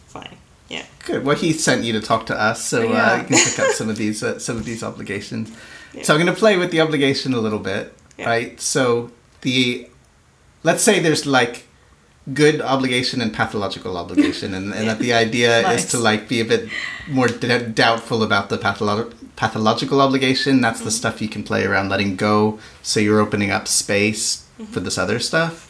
[0.07, 0.37] fine.
[0.69, 0.85] Yeah.
[1.05, 1.23] Good.
[1.25, 3.89] Well, he sent you to talk to us, so uh, you can pick up some
[3.89, 5.51] of these uh, some of these obligations.
[5.93, 6.03] Yeah.
[6.03, 8.25] So I'm going to play with the obligation a little bit, Yeah.
[8.29, 8.59] right?
[8.59, 9.87] So the
[10.63, 11.67] let's say there's like
[12.31, 16.45] good obligation and pathological obligation, and, and that the idea is to like be a
[16.45, 16.69] bit
[17.09, 20.61] more d- doubtful about the patholo- pathological obligation.
[20.61, 20.91] That's the mm-hmm.
[20.91, 22.59] stuff you can play around letting go.
[22.81, 24.71] So you're opening up space mm-hmm.
[24.71, 25.69] for this other stuff.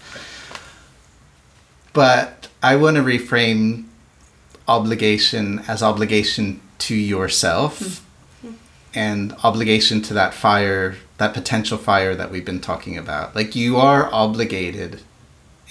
[1.94, 3.86] But I want to reframe
[4.68, 8.54] obligation as obligation to yourself mm-hmm.
[8.94, 13.36] and obligation to that fire, that potential fire that we've been talking about.
[13.36, 15.02] Like you are obligated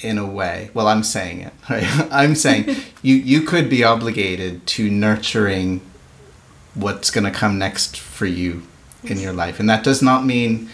[0.00, 0.70] in a way.
[0.74, 1.84] Well, I'm saying it, right?
[2.10, 2.64] I'm saying
[3.02, 5.80] you you could be obligated to nurturing
[6.74, 8.62] what's going to come next for you
[9.04, 9.60] in your life.
[9.60, 10.70] And that does not mean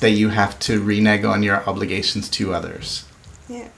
[0.00, 3.04] that you have to renege on your obligations to others
[3.48, 3.68] Yeah.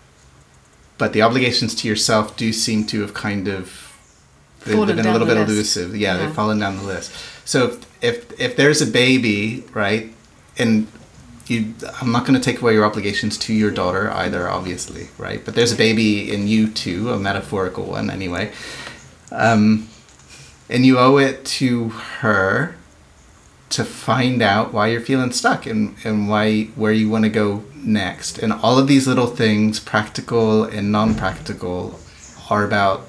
[0.99, 3.95] but the obligations to yourself do seem to have kind of
[4.65, 5.51] they've been a little bit list.
[5.51, 5.97] elusive.
[5.97, 6.27] Yeah, Yeah.
[6.27, 7.13] they've fallen down the list.
[7.45, 10.13] So if if, if there's a baby, right,
[10.59, 10.87] and
[11.51, 15.45] you, I'm not going to take away your obligations to your daughter either, obviously, right?
[15.45, 18.53] But there's a baby in you too, a metaphorical one, anyway.
[19.31, 19.89] Um,
[20.69, 22.77] and you owe it to her
[23.71, 27.65] to find out why you're feeling stuck and, and why where you want to go
[27.75, 28.39] next.
[28.39, 31.99] And all of these little things, practical and non-practical,
[32.51, 33.07] are about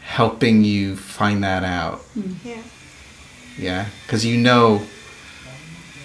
[0.00, 2.02] helping you find that out.
[2.44, 2.62] Yeah.
[3.58, 4.82] Yeah, because you know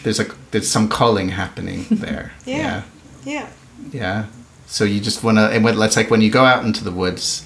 [0.04, 2.32] there's a there's some calling happening there.
[2.46, 2.58] Yeah.
[2.58, 2.84] yeah.
[3.26, 3.50] Yeah.
[3.92, 4.26] Yeah.
[4.68, 6.92] So you just want to, and when, it's like when you go out into the
[6.92, 7.46] woods,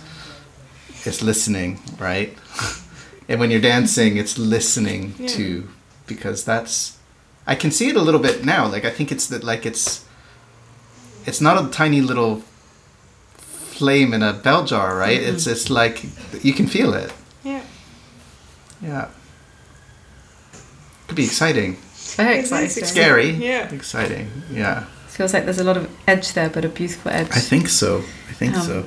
[1.06, 2.36] it's listening, right?
[3.30, 5.28] and when you're dancing, it's listening Yeah.
[5.28, 5.70] too,
[6.08, 6.98] because that's,
[7.48, 8.68] I can see it a little bit now.
[8.68, 10.06] Like I think it's that, like it's,
[11.26, 12.42] it's not a tiny little
[13.38, 15.20] flame in a bell jar, right?
[15.22, 16.04] It's it's like
[16.44, 17.12] you can feel it.
[17.44, 17.64] Yeah.
[18.82, 19.10] Yeah.
[21.08, 21.78] Could be exciting,
[22.16, 22.86] Very It is exciting.
[22.86, 23.70] scary, Yeah.
[23.74, 24.30] exciting.
[24.52, 24.84] Yeah.
[25.10, 27.28] Feels like there's a lot of edge there, but a beautiful edge.
[27.32, 28.04] I think so.
[28.30, 28.86] I think Um, so.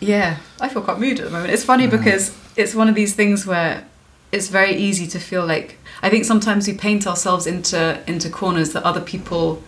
[0.00, 1.52] Yeah, I feel quite moved at the moment.
[1.52, 3.84] It's funny because it's one of these things where
[4.32, 8.72] it's very easy to feel like I think sometimes we paint ourselves into into corners
[8.72, 9.62] that other people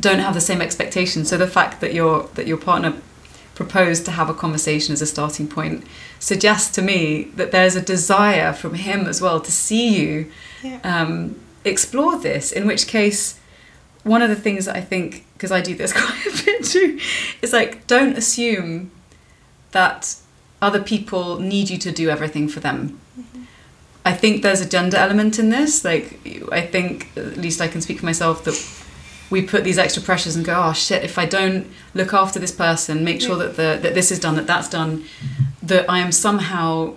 [0.00, 1.28] don't have the same expectations.
[1.30, 2.92] So the fact that your that your partner
[3.56, 5.82] proposed to have a conversation as a starting point
[6.20, 10.30] suggests to me that there's a desire from him as well to see you
[10.62, 10.78] Yeah.
[10.84, 11.34] um,
[11.64, 12.52] explore this.
[12.52, 13.40] In which case,
[14.04, 17.00] one of the things that I think, because I do this quite a bit too,
[17.42, 18.90] is like don't assume
[19.72, 20.16] that
[20.62, 23.00] other people need you to do everything for them.
[24.04, 25.84] I think there's a gender element in this.
[25.84, 26.20] Like,
[26.52, 28.54] I think, at least I can speak for myself, that
[29.30, 32.52] we put these extra pressures and go, oh shit, if I don't look after this
[32.52, 35.04] person, make sure that, the, that this is done, that that's done,
[35.62, 36.94] that I am somehow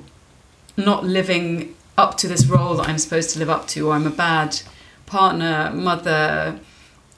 [0.77, 4.07] not living up to this role that I'm supposed to live up to, or I'm
[4.07, 4.61] a bad
[5.05, 6.59] partner, mother,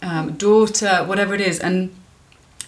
[0.02, 1.60] um, daughter, whatever it is.
[1.60, 1.94] And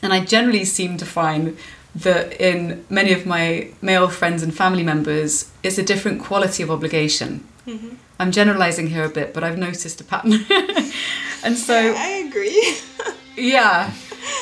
[0.01, 1.57] and I generally seem to find
[1.95, 6.69] that in many of my male friends and family members, it's a different quality of
[6.69, 7.47] obligation.
[7.65, 7.95] Mm-hmm.
[8.19, 10.45] I'm generalizing here a bit, but I've noticed a pattern.
[11.43, 12.77] and so, Yeah, I agree.
[13.37, 13.93] yeah.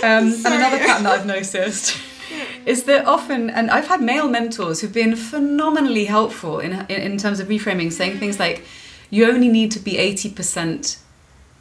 [0.04, 1.98] Um, and another pattern that I've noticed
[2.66, 7.18] is that often, and I've had male mentors who've been phenomenally helpful in, in, in
[7.18, 8.66] terms of reframing, saying things like,
[9.10, 10.98] you only need to be 80%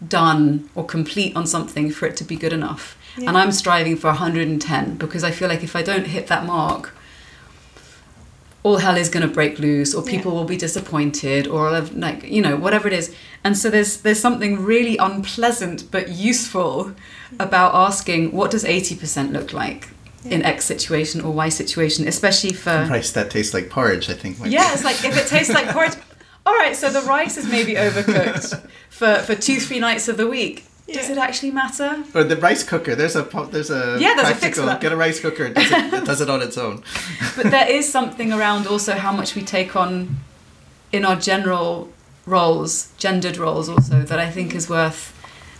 [0.07, 2.97] done or complete on something for it to be good enough.
[3.19, 3.29] Yeah.
[3.29, 6.95] And I'm striving for 110 because I feel like if I don't hit that mark,
[8.63, 10.39] all hell is going to break loose or people Yeah.
[10.39, 14.21] will be disappointed or have, like you know whatever it is and so there's there's
[14.21, 16.93] something really unpleasant but useful
[17.39, 19.89] about asking what does 80% look like
[20.25, 24.39] in x situation or y situation especially for Rice that tastes like porridge, I think.
[24.39, 25.95] might be- yeah, it's like if it tastes like porridge.
[26.47, 30.27] All right, so the rice is maybe overcooked for, for two, three nights of the
[30.27, 30.65] week.
[30.93, 31.13] Does Yeah.
[31.17, 32.03] it actually matter?
[32.15, 32.95] Or the rice cooker.
[32.95, 34.81] There's a there's a Yeah, there's a fix for that.
[34.81, 35.45] Get a rice cooker.
[35.47, 36.83] It does it, it does it on its own.
[37.37, 40.17] But there is something around also how much we take on
[40.93, 41.89] in our general
[42.27, 45.13] roles, gendered roles also, that I think is worth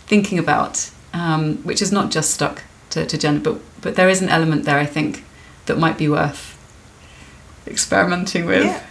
[0.07, 4.21] thinking about, um, which is not just stuck to, to gender, but, but there is
[4.21, 5.23] an element there, I think,
[5.65, 6.57] that might be worth
[7.67, 8.65] experimenting with.
[8.65, 8.81] Yeah,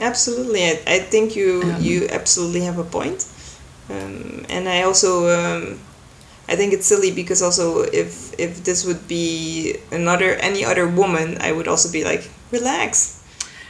[0.00, 0.62] absolutely.
[0.64, 3.26] I, I think you Um, you absolutely have a point.
[3.90, 5.78] Um, and I also um,
[6.48, 11.38] I think it's silly because also if if this would be another any other woman,
[11.40, 13.18] I would also be like, relax,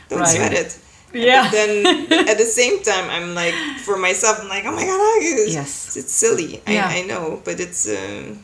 [0.08, 0.28] don't Right.
[0.36, 0.78] sweat it.
[1.12, 1.42] Yeah.
[1.44, 1.86] But then
[2.28, 3.54] at the same time, I'm like
[3.84, 5.96] for myself, I'm like, oh my god, it's, Yes.
[5.96, 6.62] it's silly.
[6.68, 6.86] Yeah.
[6.88, 8.38] I, I know, but it's um,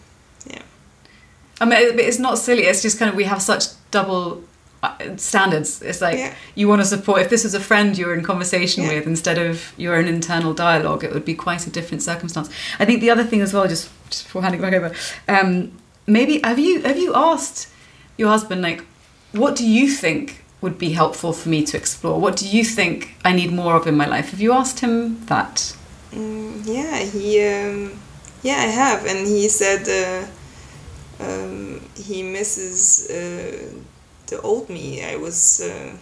[0.51, 0.62] yeah.
[1.61, 2.62] I mean, it's not silly.
[2.64, 4.43] It's just kind of we have such double
[5.16, 5.82] standards.
[5.82, 6.32] It's like Yeah.
[6.55, 7.22] you want to support.
[7.22, 8.95] If this was a friend you were in conversation Yeah.
[8.95, 12.49] with instead of your own internal dialogue, it would be quite a different circumstance.
[12.80, 14.93] I think the other thing as well, just, just before handing back over,
[15.28, 15.72] um,
[16.07, 17.68] maybe have you have you asked
[18.18, 18.80] your husband like,
[19.32, 20.24] what do you think
[20.62, 22.18] would be helpful for me to explore?
[22.20, 24.30] What do you think I need more of in my life?
[24.30, 25.74] Have you asked him that?
[26.14, 27.26] Mm, yeah, he.
[27.43, 27.93] Um,
[28.43, 33.68] yeah, I have, and he said uh, um, he misses uh,
[34.27, 35.05] the old me.
[35.05, 35.61] I was.
[35.61, 35.97] Uh,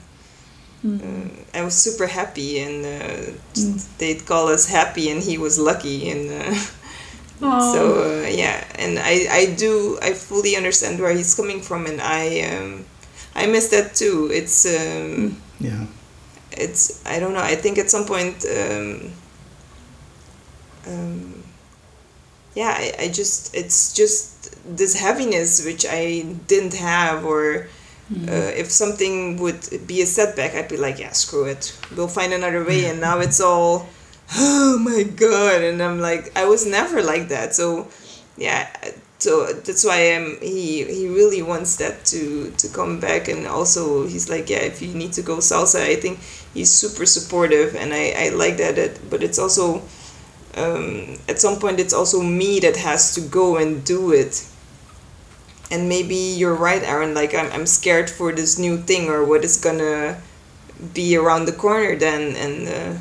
[1.03, 3.33] uh, I was super happy, and uh,
[3.99, 6.55] they'd call us happy, and he was lucky, and uh,
[7.73, 8.63] so uh, yeah.
[8.79, 12.85] And I, I do, I fully understand where he's coming from, and I, um,
[13.35, 14.31] I miss that too.
[14.33, 15.87] It's, um, Yeah.
[16.53, 17.41] it's I don't know.
[17.43, 19.13] I think at some point, um,
[20.87, 21.43] um,
[22.55, 27.69] yeah, I, I just it's just this heaviness which I didn't have, or
[28.13, 32.33] uh, if something would be a setback, I'd be like, yeah, screw it, we'll find
[32.33, 32.87] another way.
[32.87, 33.89] And now it's all,
[34.37, 37.55] oh my god, and I'm like, I was never like that.
[37.55, 37.89] So,
[38.37, 38.69] yeah.
[39.19, 44.07] So that's why um, he he really wants that to to come back, and also
[44.07, 46.19] he's like, yeah, if you need to go salsa, I think
[46.53, 48.77] he's super supportive, and I, I like that.
[48.77, 49.81] It, but it's also
[50.57, 54.47] um, at some point it's also me that has to go and do it.
[55.71, 57.15] And maybe you're right, Aaron.
[57.15, 60.21] Like I'm I'm scared for this new thing or what is gonna
[60.93, 62.99] be around the corner then, and uh,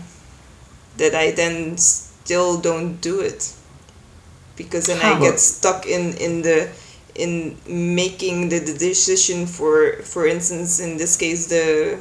[0.97, 3.53] that I then still don't do it
[4.55, 6.69] because then I get stuck in in the
[7.15, 11.99] in making the, the decision for for instance in this case the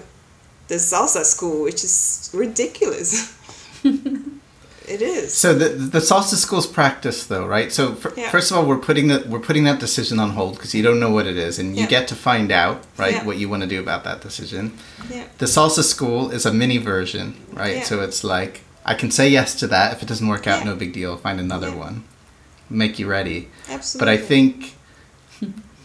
[0.68, 3.36] the salsa school which is ridiculous
[4.94, 7.70] it is So the the salsa school's practice, though, right?
[7.72, 8.30] So fir- Yeah.
[8.34, 11.00] first of all, we're putting that we're putting that decision on hold because you don't
[11.04, 11.96] know what it is, and you Yeah.
[11.96, 13.24] get to find out, right, Yeah.
[13.28, 14.62] what you want to do about that decision.
[15.16, 17.26] yeah The salsa school is a mini version,
[17.62, 17.86] right?
[17.88, 18.54] So it's like
[18.92, 19.86] I can say yes to that.
[19.94, 21.16] If it doesn't work out, no big deal.
[21.16, 21.96] Find another one.
[22.68, 23.38] Make you ready.
[23.70, 24.52] absolutely But I think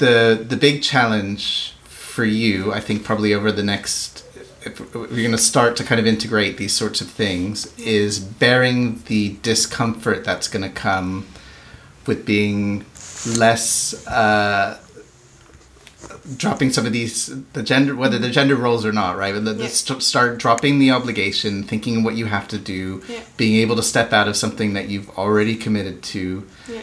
[0.04, 0.16] the
[0.52, 1.74] the big challenge
[2.16, 4.24] for you, I think probably over the next
[4.68, 9.02] if we're going to start to kind of integrate these sorts of things is bearing
[9.08, 11.26] the discomfort that's going to come
[12.06, 12.86] with being
[13.38, 14.78] less uh,
[16.38, 19.54] dropping some of these the gender whether the gender roles or not right but the,
[19.54, 19.70] the Yeah.
[19.70, 23.22] st- start dropping the obligation thinking what you have to do Yeah.
[23.38, 26.82] being able to step out of something that you've already committed to yeah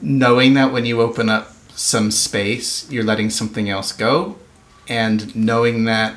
[0.00, 4.36] knowing that when you open up some space, you're letting something else go,
[4.88, 6.14] and knowing that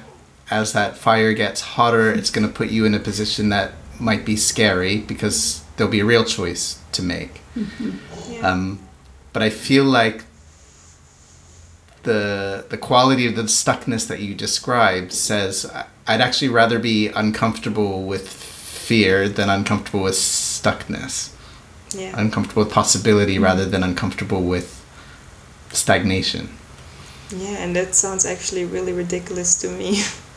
[0.51, 4.25] as that fire gets hotter, it's going to put you in a position that might
[4.25, 7.41] be scary because there'll be a real choice to make.
[8.29, 8.79] yeah Um,
[9.33, 10.25] but I feel like
[12.03, 15.71] the the quality of the stuckness that you described says
[16.07, 21.31] I'd actually rather be uncomfortable with fear than uncomfortable with stuckness.
[21.93, 22.13] Yeah.
[22.17, 24.67] Uncomfortable with possibility rather than uncomfortable with
[25.71, 26.49] stagnation.
[27.29, 30.01] yeah and that sounds actually really ridiculous to me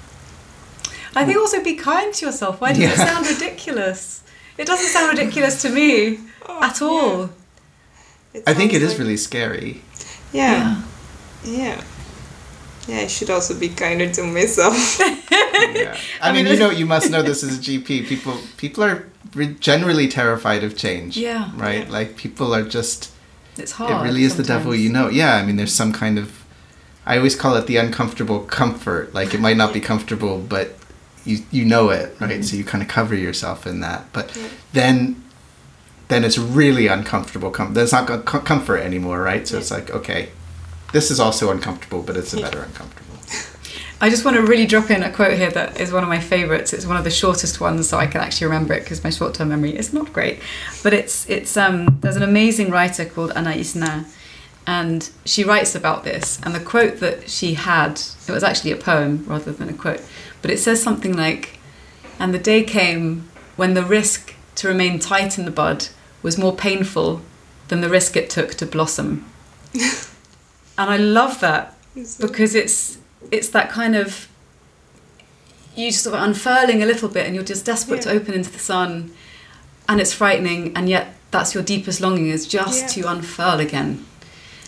[1.17, 1.43] I think hmm.
[1.43, 2.61] also be kind to yourself.
[2.61, 4.23] Why does it sound ridiculous?
[4.59, 7.31] It doesn't sound ridiculous to me Oh, at all.
[8.33, 9.83] It I think it sounds is really scary.
[10.33, 10.83] yeah
[11.45, 11.83] yeah
[12.89, 15.01] yeah I should also be kinder to myself
[15.55, 15.97] Yeah.
[16.21, 18.07] I, I mean, mean, you know, you must know this as a GP.
[18.07, 21.17] People, people are re- generally terrified of change.
[21.17, 21.51] Yeah.
[21.55, 21.87] Right.
[21.87, 21.93] Yeah.
[21.93, 23.11] Like people are just.
[23.57, 23.91] It's hard.
[23.91, 25.09] it really is the devil you know.
[25.09, 25.35] Yeah.
[25.37, 26.45] I mean, there's some kind of.
[27.07, 29.15] I always call it the uncomfortable comfort.
[29.15, 30.75] Like it might not be comfortable, but
[31.25, 32.45] you you know it, right?
[32.45, 34.05] So you kind of cover yourself in that.
[34.13, 34.49] But Yeah.
[34.73, 35.21] then.
[36.09, 37.51] Then it's really uncomfortable.
[37.51, 39.49] Com- then it's not co- co- comfort anymore, right?
[39.49, 39.61] So Yeah.
[39.63, 40.29] it's like, okay,
[40.93, 43.17] this is also uncomfortable, but it's a better uncomfortable.
[44.03, 46.21] I just want to really drop in a quote here that is one of my
[46.21, 46.75] favourites.
[46.75, 49.49] It's one of the shortest ones, so I can actually remember it because my short-term
[49.49, 50.41] memory is not great.
[50.83, 54.05] But it's it's um there's an amazing writer called Anaïs Nin,
[54.67, 56.39] and she writes about this.
[56.45, 57.93] And the quote that she had,
[58.29, 60.03] it was actually a poem rather than a quote,
[60.45, 61.59] but it says something like,
[62.19, 63.27] "And the day came
[63.57, 65.89] when the risk to remain tight in the bud
[66.23, 67.23] was more painful
[67.69, 69.25] than the risk it took to blossom."
[69.73, 71.75] and I love that
[72.21, 72.99] because it's
[73.31, 74.29] it's that kind of
[75.75, 78.51] you just sort of unfurling a little bit and you're just desperate to open into
[78.51, 79.11] the sun
[79.89, 83.03] and it's frightening and yet that's your deepest longing is just Yeah.
[83.03, 84.05] to unfurl again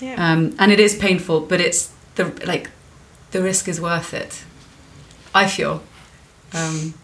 [0.01, 2.70] yeah um, and it is painful but it's the like
[3.33, 4.43] the risk is worth it
[5.43, 5.74] i feel
[6.55, 6.95] um,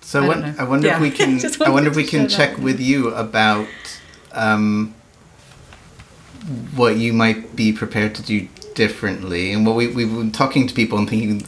[0.00, 0.62] So I I, don't won- know.
[0.62, 0.96] I wonder Yeah.
[0.96, 1.30] if we can.
[1.68, 2.62] I wonder if we can check that.
[2.66, 3.68] with you about
[4.32, 4.94] um,
[6.74, 10.74] what you might be prepared to do differently, and what we we've been talking to
[10.74, 11.38] people and thinking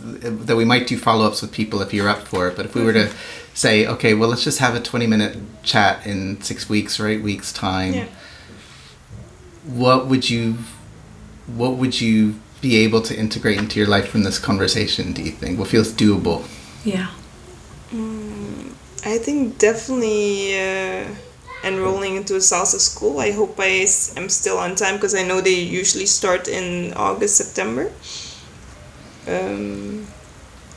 [0.46, 2.56] that we might do follow ups with people if you're up for it.
[2.56, 3.54] But if we were to Mm-hmm.
[3.54, 7.22] say, okay, well, let's just have a twenty minute chat in six weeks or eight
[7.22, 8.06] weeks time, yeah
[9.66, 10.58] what would you,
[11.46, 12.34] what would you
[12.68, 15.12] be able to integrate into your life from this conversation?
[15.12, 16.40] Do you think what feels doable?
[16.84, 17.08] yeah
[19.06, 21.04] I think definitely uh,
[21.62, 23.20] enrolling into a salsa school.
[23.20, 23.86] I hope I
[24.16, 27.92] am still on time because I know they usually start in August, September.
[29.28, 30.06] Um,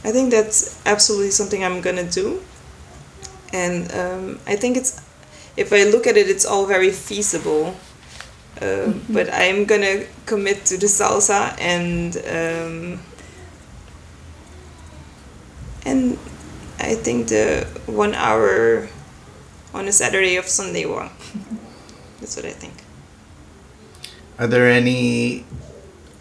[0.04, 2.42] I think that's absolutely something I'm gonna do,
[3.54, 5.02] and um, I think it's
[5.56, 7.76] if I look at it, it's all very feasible.
[8.62, 13.00] Uh, But I'm gonna commit to the salsa and um,
[15.86, 16.18] and
[16.80, 18.88] I think the one hour
[19.74, 21.10] on a Saturday of Sunday one.
[22.20, 22.74] That's what I think.
[24.40, 25.46] Are there any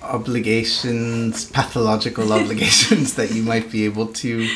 [0.03, 4.49] obligations, pathological obligations that you might be able to,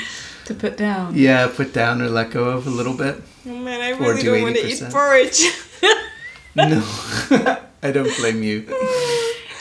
[0.46, 3.16] to put down yeah, put down or let go of a little bit?
[3.46, 4.92] Oh man, I really do don't want to eat 80%.
[4.92, 5.40] porridge.
[6.54, 6.82] No,
[7.82, 8.62] I don't blame you.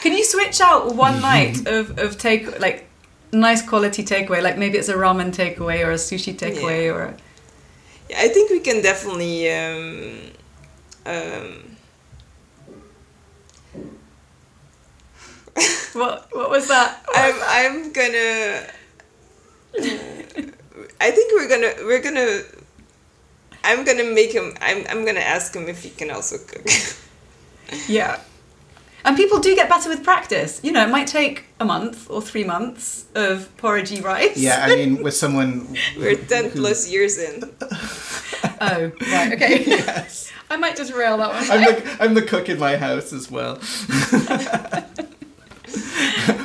[0.02, 2.88] Can you switch out one night of, of take like
[3.32, 4.42] nice quality takeaway?
[4.42, 6.92] Like maybe it's a ramen takeaway or a sushi takeaway Yeah.
[6.92, 7.16] or a,
[8.08, 9.50] yeah, I think we can definitely.
[9.52, 10.20] Um,
[11.06, 11.76] um,
[15.92, 17.04] what what was that?
[17.14, 18.66] I'm I'm gonna.
[21.00, 22.42] I think we're gonna we're gonna
[23.64, 24.54] I'm gonna make him.
[24.60, 24.86] I'm.
[24.88, 26.66] I'm gonna ask him if he can also cook.
[27.86, 28.18] Yeah.
[29.04, 30.60] And people do get better with practice.
[30.62, 34.36] You know, it might take a month or three months of porridgey rice.
[34.36, 35.76] Yeah, I mean, with someone.
[35.96, 37.44] We're ten plus years in.
[38.62, 39.64] Oh, right, okay.
[39.64, 40.30] yes.
[40.50, 41.50] I might just rail that one.
[41.50, 43.54] I'm the, I'm the cook in my house as well.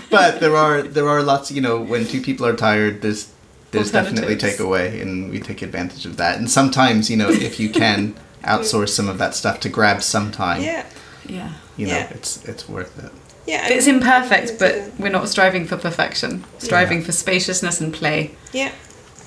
[0.10, 3.32] but there are there are lots you know when two people are tired there's
[3.76, 4.60] there's definitely Alternatives.
[4.60, 8.90] takeaway and we take advantage of that and sometimes you know if you can outsource
[8.90, 10.86] some of that stuff to grab some time Yeah.
[11.28, 11.52] Yeah.
[11.78, 12.10] you know Yeah.
[12.18, 13.12] it's it's worth it
[13.48, 13.68] Yeah.
[13.70, 16.44] It's imperfect, I'm but gonna we're not striving for perfection.
[16.58, 17.06] Striving Yeah.
[17.08, 18.32] for spaciousness and play.
[18.54, 18.72] Yeah.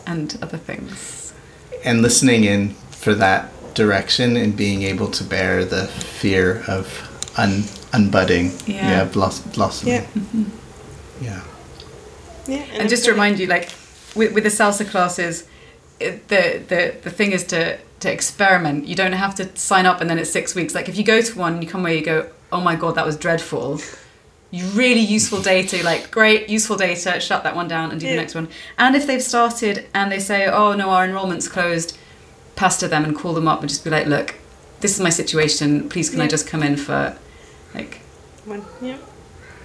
[0.06, 1.32] and other things.
[1.84, 2.74] and listening in
[3.04, 3.42] for that
[3.74, 5.86] direction and being able to bear the
[6.22, 6.86] fear of
[7.36, 7.52] un
[7.96, 8.90] unbudding Yeah.
[8.90, 10.06] yeah, bloss- blossoming Yeah.
[10.18, 10.44] Mm-hmm.
[11.28, 11.40] yeah
[12.54, 12.64] Yeah.
[12.80, 13.68] And just to remind you, like
[14.18, 15.48] with, with the salsa classes,
[16.00, 18.86] it, the, the the thing is to to experiment.
[18.86, 20.74] You don't have to sign up and then it's six weeks.
[20.74, 22.94] Like if you go to one, and you come away, you go, oh my god,
[22.96, 23.80] that was dreadful.
[24.52, 27.20] Really useful data, like great useful data.
[27.20, 28.48] Shut that one down and do the next one.
[28.78, 31.98] And if they've started and they say, oh no, our enrollment's closed,
[32.56, 34.36] pester them and call them up and just be like, look,
[34.80, 35.88] this is my situation.
[35.88, 37.16] Please, can I just come in for,
[37.74, 38.00] like,
[38.46, 38.64] One.
[38.80, 38.96] Yeah.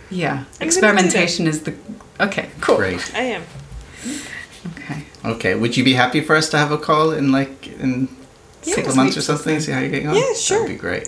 [0.10, 0.66] yeah, do that.
[0.66, 1.74] experimentation is the
[2.20, 2.78] okay, cool.
[2.78, 3.44] great I am.
[4.72, 5.04] Okay.
[5.26, 8.08] okay would you be happy for us to have a call in like in
[8.64, 8.76] a Yeah.
[8.76, 10.60] couple of months or something see how you're getting on Yeah, sure.
[10.62, 11.08] that'd be great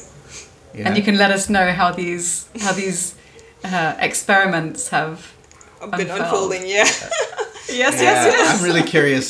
[0.74, 0.88] yeah.
[0.88, 3.16] and you can let us know how these how these
[3.64, 5.18] uh, experiments have.
[5.82, 6.22] I've been Unfurled.
[6.52, 6.68] unfolding.
[6.68, 6.88] Yeah.
[7.68, 8.20] Yes, Yes.
[8.28, 9.28] Yeah, I'm really curious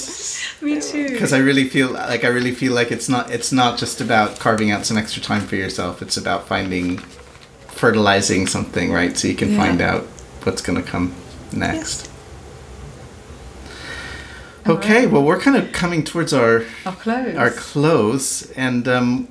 [0.62, 1.08] Me too.
[1.10, 4.40] because I really feel like I really feel like it's not it's not just about
[4.40, 6.02] carving out some extra time for yourself.
[6.02, 6.98] It's about finding
[7.70, 9.18] fertilizing something, right?
[9.18, 9.58] So you can Yeah.
[9.64, 10.04] find out
[10.44, 11.14] what's going to come
[11.54, 12.08] next.
[12.08, 12.15] All
[14.68, 15.12] Okay, right.
[15.12, 17.36] well we're kind of coming towards our Our clothes.
[17.38, 19.28] our close, and um,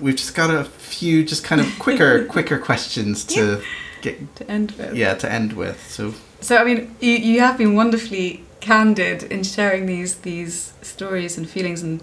[0.00, 3.62] we've just got a few just kind of quicker quicker questions to
[4.02, 4.94] get to end with.
[4.94, 5.78] yeah to end with.
[5.88, 11.38] So So I mean, you, you have been wonderfully candid in sharing these these stories
[11.38, 11.82] and feelings.
[11.82, 12.00] And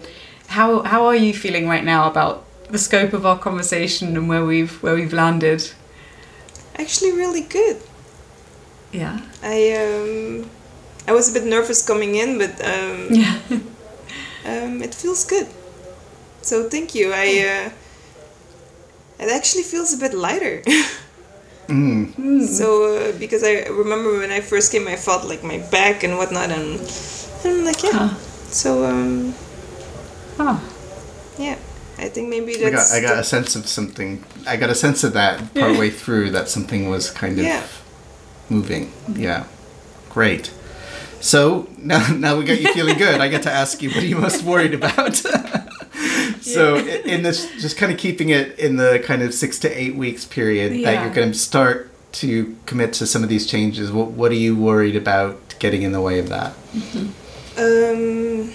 [0.48, 4.44] how how are you feeling right now about the scope of our conversation and where
[4.44, 5.70] we've where we've landed?
[6.76, 7.76] Actually, really good.
[8.92, 9.20] Yeah.
[9.42, 10.50] I um,
[11.10, 13.34] I was a bit nervous coming in, but um, Yeah.
[14.46, 15.48] um, it feels good.
[16.42, 17.10] So thank you.
[17.12, 17.70] I uh,
[19.18, 20.62] it actually feels a bit lighter.
[21.66, 26.04] mm, so uh, because I remember when I first came, I felt like my back
[26.04, 26.78] and whatnot, and,
[27.44, 27.90] and I'm like, yeah.
[27.92, 28.14] Huh.
[28.46, 29.34] So um,
[30.38, 30.58] Oh.
[31.38, 31.58] yeah,
[31.98, 32.86] I think maybe I got.
[32.92, 34.22] I got a sense of something.
[34.46, 37.66] I got a sense of that partway through that something was kind of Yeah.
[38.48, 38.92] moving.
[39.12, 39.44] Yeah,
[40.08, 40.52] great.
[41.20, 43.20] So now, now we got you feeling good.
[43.20, 45.16] I get to ask you, what are you most worried about?
[46.40, 49.94] so in this, just kind of keeping it in the kind of six to eight
[49.94, 53.92] weeks period that you're going to start to commit to some of these changes.
[53.92, 56.54] What what are you worried about getting in the way of that?
[57.56, 58.52] Um,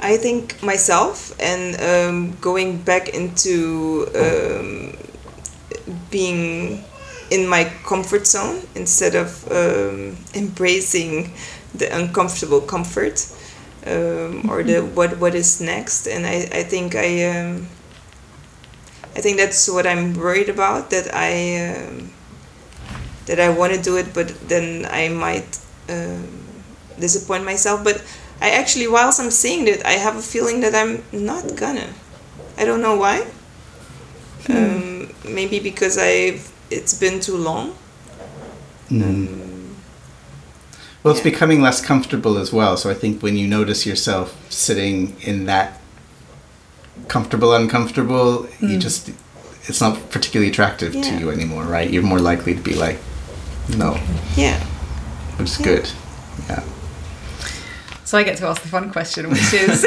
[0.00, 4.96] I think myself and um, going back into um,
[6.10, 6.84] being
[7.30, 11.32] in my comfort zone instead of um, embracing
[11.74, 13.26] the uncomfortable comfort
[13.86, 16.06] um, or the what what is next.
[16.06, 17.68] And I, I think I um,
[19.16, 22.10] I think that's what I'm worried about that I um,
[23.26, 25.58] that I want to do it, but then I might.
[25.88, 26.46] Um,
[26.98, 28.02] disappoint myself but
[28.40, 31.88] i actually whilst i'm saying that i have a feeling that i'm not gonna
[32.56, 33.26] i don't know why
[34.48, 37.74] um, maybe because i've it's been too long
[38.90, 39.74] Mm.
[41.02, 41.30] Well, it's Yeah.
[41.32, 42.76] becoming less comfortable as well.
[42.76, 45.80] So I think when you notice yourself sitting in that
[47.08, 49.10] comfortable, uncomfortable, you just,
[49.68, 51.90] it's not particularly attractive to you anymore, right?
[51.90, 52.98] You're more likely to be like,
[53.76, 53.98] no,
[54.36, 54.58] yeah
[55.36, 55.64] which is Yeah.
[55.66, 55.90] good.
[56.48, 56.62] Yeah.
[58.06, 59.84] So I get to ask the fun question, which is,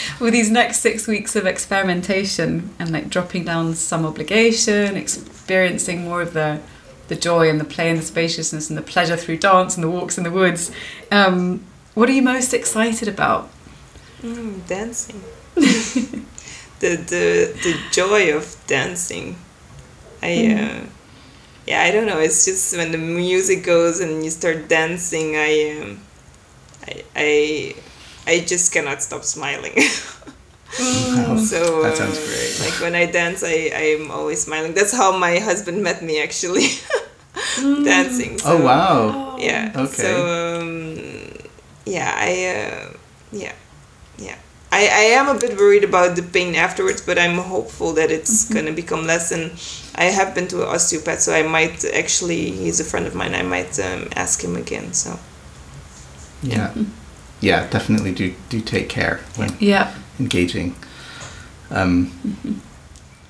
[0.18, 6.22] with these next six weeks of experimentation and like dropping down some obligation, experiencing more
[6.22, 6.60] of the
[7.08, 9.90] the joy and the play and the spaciousness and the pleasure through dance and the
[9.90, 10.72] walks in the woods,
[11.12, 11.62] um,
[11.92, 13.50] what are you most excited about?
[14.22, 15.22] mm, dancing.
[16.80, 17.24] The, the
[17.62, 19.36] the joy of dancing.
[20.22, 20.86] I uh,
[21.66, 22.18] yeah i don't know.
[22.20, 26.00] It's just when the music goes and you start dancing i um,
[26.86, 27.74] i i
[28.26, 29.74] i just cannot stop smiling
[30.78, 31.36] Wow.
[31.50, 32.58] So that sounds uh, great.
[32.60, 34.74] Like when I dance, I I'm always smiling.
[34.74, 36.66] That's how my husband met me actually,
[37.84, 38.38] dancing.
[38.44, 39.36] oh, wow.
[39.38, 39.70] Yeah.
[39.76, 40.02] Okay.
[40.02, 40.98] So um,
[41.86, 42.96] yeah, I uh,
[43.32, 43.52] yeah,
[44.18, 44.38] yeah.
[44.72, 48.44] I, I am a bit worried about the pain afterwards, but I'm hopeful that it's
[48.44, 48.54] Mm-hmm.
[48.54, 49.30] gonna become less.
[49.30, 49.52] And
[49.94, 52.50] I have been to an osteopath, so I might actually.
[52.50, 53.34] He's a friend of mine.
[53.34, 54.92] I might um, ask him again.
[54.92, 55.18] So
[56.42, 56.72] Yeah.
[57.40, 59.92] Yeah, definitely do do take care when Yeah.
[60.20, 60.74] engaging.
[61.70, 62.10] Um,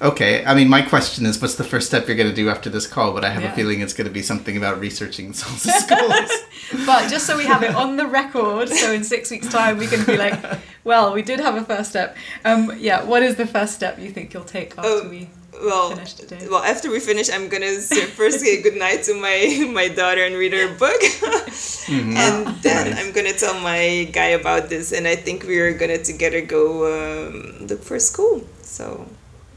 [0.03, 2.69] okay, I mean, my question is, what's the first step you're going to do after
[2.71, 3.13] this call?
[3.13, 3.53] But I have Yeah.
[3.53, 6.31] a feeling it's going to be something about researching Salsa schools.
[6.87, 9.87] But just so we have it on the record, so in six weeks' time we
[9.87, 10.39] can be like,
[10.83, 12.17] well, we did have a first step.
[12.45, 15.29] Um, yeah, what is the first step you think you'll take after Oh, we
[15.63, 16.47] well, finish today?
[16.51, 20.35] well after we finish, I'm gonna say, first say goodnight to my my daughter and
[20.37, 21.01] read her book,
[21.89, 22.99] and then Nice.
[22.99, 27.67] I'm gonna tell my guy about this, and I think we're gonna together go um,
[27.67, 28.43] look for a school.
[28.63, 29.07] So,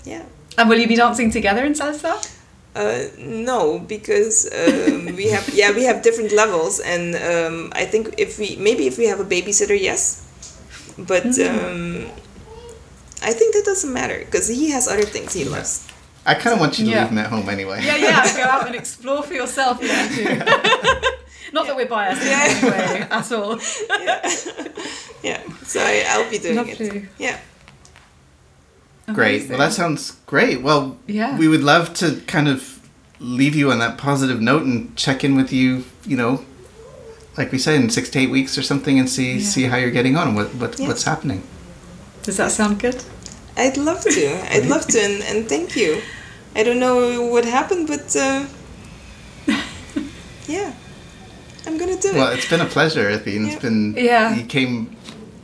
[0.05, 0.25] yeah.
[0.57, 2.17] And will you be dancing together in salsa?
[2.75, 8.13] Uh, no, because um, we have yeah we have different levels, and um, I think
[8.17, 10.21] if we maybe if we have a babysitter, yes,
[10.97, 12.05] but um,
[13.23, 15.86] I think that doesn't matter because he has other things he loves.
[16.27, 16.99] I kind of want you to Yeah.
[17.01, 17.79] leave them at home anyway.
[17.83, 20.35] Yeah, yeah, go out and explore for yourself if you do.
[21.53, 22.43] Not that we're biased in Yeah.
[22.47, 23.59] any way at all.
[25.23, 26.87] Yeah, so I, I'll be doing Lovely.
[26.87, 27.03] it.
[27.17, 27.39] Yeah.
[29.13, 29.49] Great.
[29.49, 30.61] Well, that sounds great.
[30.61, 31.37] Well, Yeah.
[31.37, 32.79] we would love to kind of
[33.19, 36.45] leave you on that positive note and check in with you, you know,
[37.37, 39.45] like we said, in six to eight weeks or something and see Yeah.
[39.45, 40.87] see how you're getting on and what, what, Yeah.
[40.87, 41.41] what's happening.
[42.23, 43.03] Does that sound good?
[43.57, 44.53] I'd love to.
[44.55, 46.01] I'd love to, and, and thank you.
[46.57, 48.45] I don't know what happened, but uh,
[50.47, 50.73] yeah,
[51.65, 52.15] I'm gonna do it.
[52.15, 52.39] Well, it.
[52.39, 53.45] it's been a pleasure, Athene.
[53.45, 53.59] It's Yeah.
[53.59, 54.35] been Yeah.
[54.35, 54.95] You came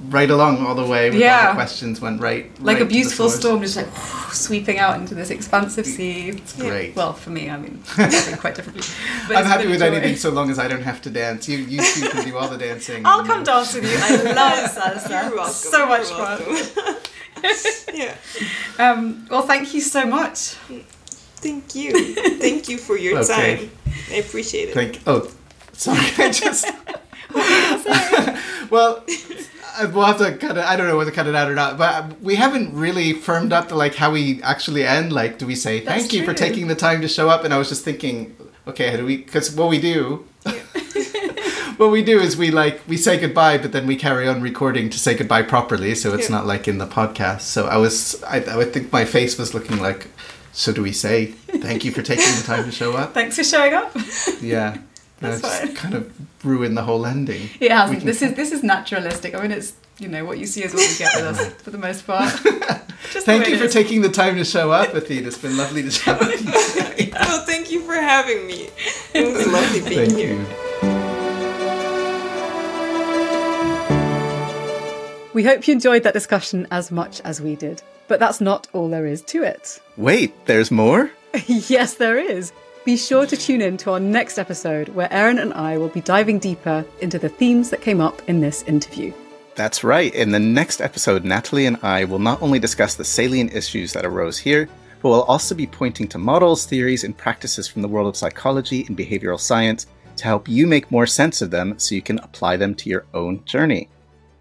[0.09, 1.09] right along all the way.
[1.09, 1.47] With all Yeah.
[1.49, 2.45] the questions went right.
[2.59, 3.87] Like right a to the beautiful storm just like
[4.33, 6.29] sweeping out into this expansive sea.
[6.29, 6.95] It's great.
[6.95, 7.83] Well, for me, I mean,
[8.43, 8.83] quite differently.
[9.27, 9.85] But I'm happy with joy.
[9.87, 11.47] anything so long as I don't have to dance.
[11.47, 13.05] You you two can do all the dancing.
[13.05, 13.97] I'll come dance with you.
[14.01, 15.09] I love salsa.
[15.09, 15.53] You're welcome.
[15.53, 16.39] So much You're fun.
[16.47, 16.97] welcome.
[17.93, 18.15] yeah.
[18.79, 20.55] Um, well, thank you so much.
[21.43, 22.15] Thank you.
[22.39, 23.57] Thank you for your Okay.
[23.57, 23.71] time.
[24.11, 24.73] I appreciate it.
[24.73, 25.01] Thank.
[25.05, 25.29] Oh,
[25.73, 25.99] sorry.
[26.17, 26.65] I just.
[28.71, 29.03] well,
[29.77, 30.63] uh, we'll have to cut it.
[30.63, 31.77] I don't know whether to cut it out or not.
[31.77, 35.11] But we haven't really firmed up like how we actually end.
[35.11, 37.43] Like, do we say That's thank you for taking the time to show up?
[37.43, 38.35] And I was just thinking,
[38.67, 39.17] okay, how do we?
[39.17, 40.25] Because what we do.
[41.77, 44.91] What we do is we like we say goodbye, but then we carry on recording
[44.91, 46.35] to say goodbye properly, so it's Yeah.
[46.37, 47.41] not like in the podcast.
[47.41, 50.07] So I was, I, I would think my face was looking like.
[50.53, 53.13] So do we say thank you for taking the time to show up?
[53.15, 53.91] Thanks for showing up.
[54.41, 54.77] Yeah.
[55.19, 55.75] That's That's fine.
[55.75, 56.11] kind of
[56.45, 57.49] ruined the whole ending.
[57.59, 57.99] It hasn't.
[57.99, 59.33] Can- This is this is naturalistic.
[59.35, 61.71] I mean, it's you know what you see is what you get with us for
[61.71, 62.29] the most part.
[63.11, 63.73] Just Thank you for is.
[63.73, 65.25] taking the time to show up, Athene.
[65.25, 66.41] It's been lovely to chat with
[66.99, 67.11] you.
[67.13, 68.69] Well, thank you for having me.
[69.13, 70.33] It was lovely being Thank here.
[70.33, 70.45] you.
[75.33, 77.81] We hope you enjoyed that discussion as much as we did.
[78.07, 79.81] But that's not all there is to it.
[79.97, 81.09] Wait, there's more?
[81.47, 82.53] yes, there is.
[82.85, 86.01] Be sure to tune in to our next episode where Aaron and I will be
[86.01, 89.11] diving deeper into the themes that came up in this interview.
[89.55, 90.13] That's right.
[90.13, 94.05] In the next episode, Nathalie and I will not only discuss the salient issues that
[94.05, 94.67] arose here,
[95.01, 98.85] but we'll also be pointing to models, theories, and practices from the world of psychology
[98.87, 99.87] and behavioral science
[100.17, 103.05] to help you make more sense of them so you can apply them to your
[103.13, 103.89] own journey.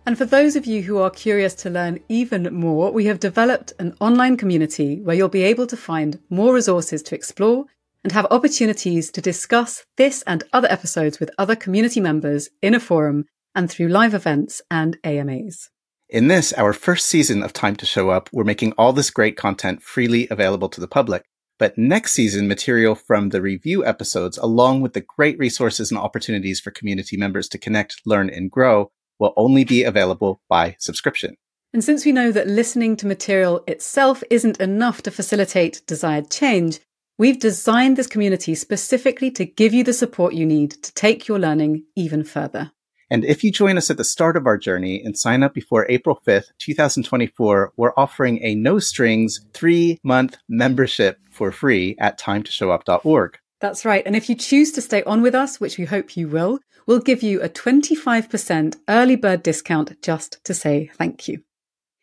[0.05, 3.73] And for those of you who are curious to learn even more, we have developed
[3.79, 7.66] an online community where you'll be able to find more resources to explore
[8.03, 12.81] and have opportunities to discuss this and other episodes with other community members in a
[12.81, 15.70] forum and through live events and AMAs.
[16.09, 19.37] In this, our first season of Time to Show Up, we're making all this great
[19.37, 21.23] content freely available to the public.
[21.61, 26.59] But next season, material from the review episodes, along with the great resources and opportunities
[26.59, 28.91] for community members to connect, learn, and grow,
[29.23, 31.36] will only be available by subscription.
[31.73, 36.81] And since we know that listening to material itself isn't enough to facilitate desired change,
[37.19, 41.39] we've designed this community specifically to give you the support you need to take your
[41.39, 42.73] learning even further.
[43.11, 45.86] And if you join us at the start of our journey and sign up before
[45.89, 53.39] April 5th, 2024, we're offering a no strings three month membership for free at timetoshowup.org.
[53.61, 54.03] That's right.
[54.05, 57.00] And if you choose to stay on with us, which we hope you will, we'll
[57.00, 61.42] give you a 25% early bird discount just to say thank you.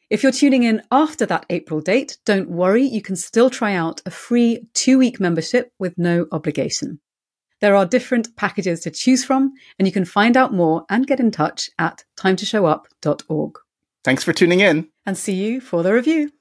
[0.09, 4.01] If you're tuning in after that April date, don't worry, you can still try out
[4.05, 6.99] a free two week membership with no obligation.
[7.61, 11.19] There are different packages to choose from, and you can find out more and get
[11.19, 13.53] in touch at timetoshowup.org.
[14.03, 14.87] Thanks for tuning in.
[15.05, 16.31] And see you for the review.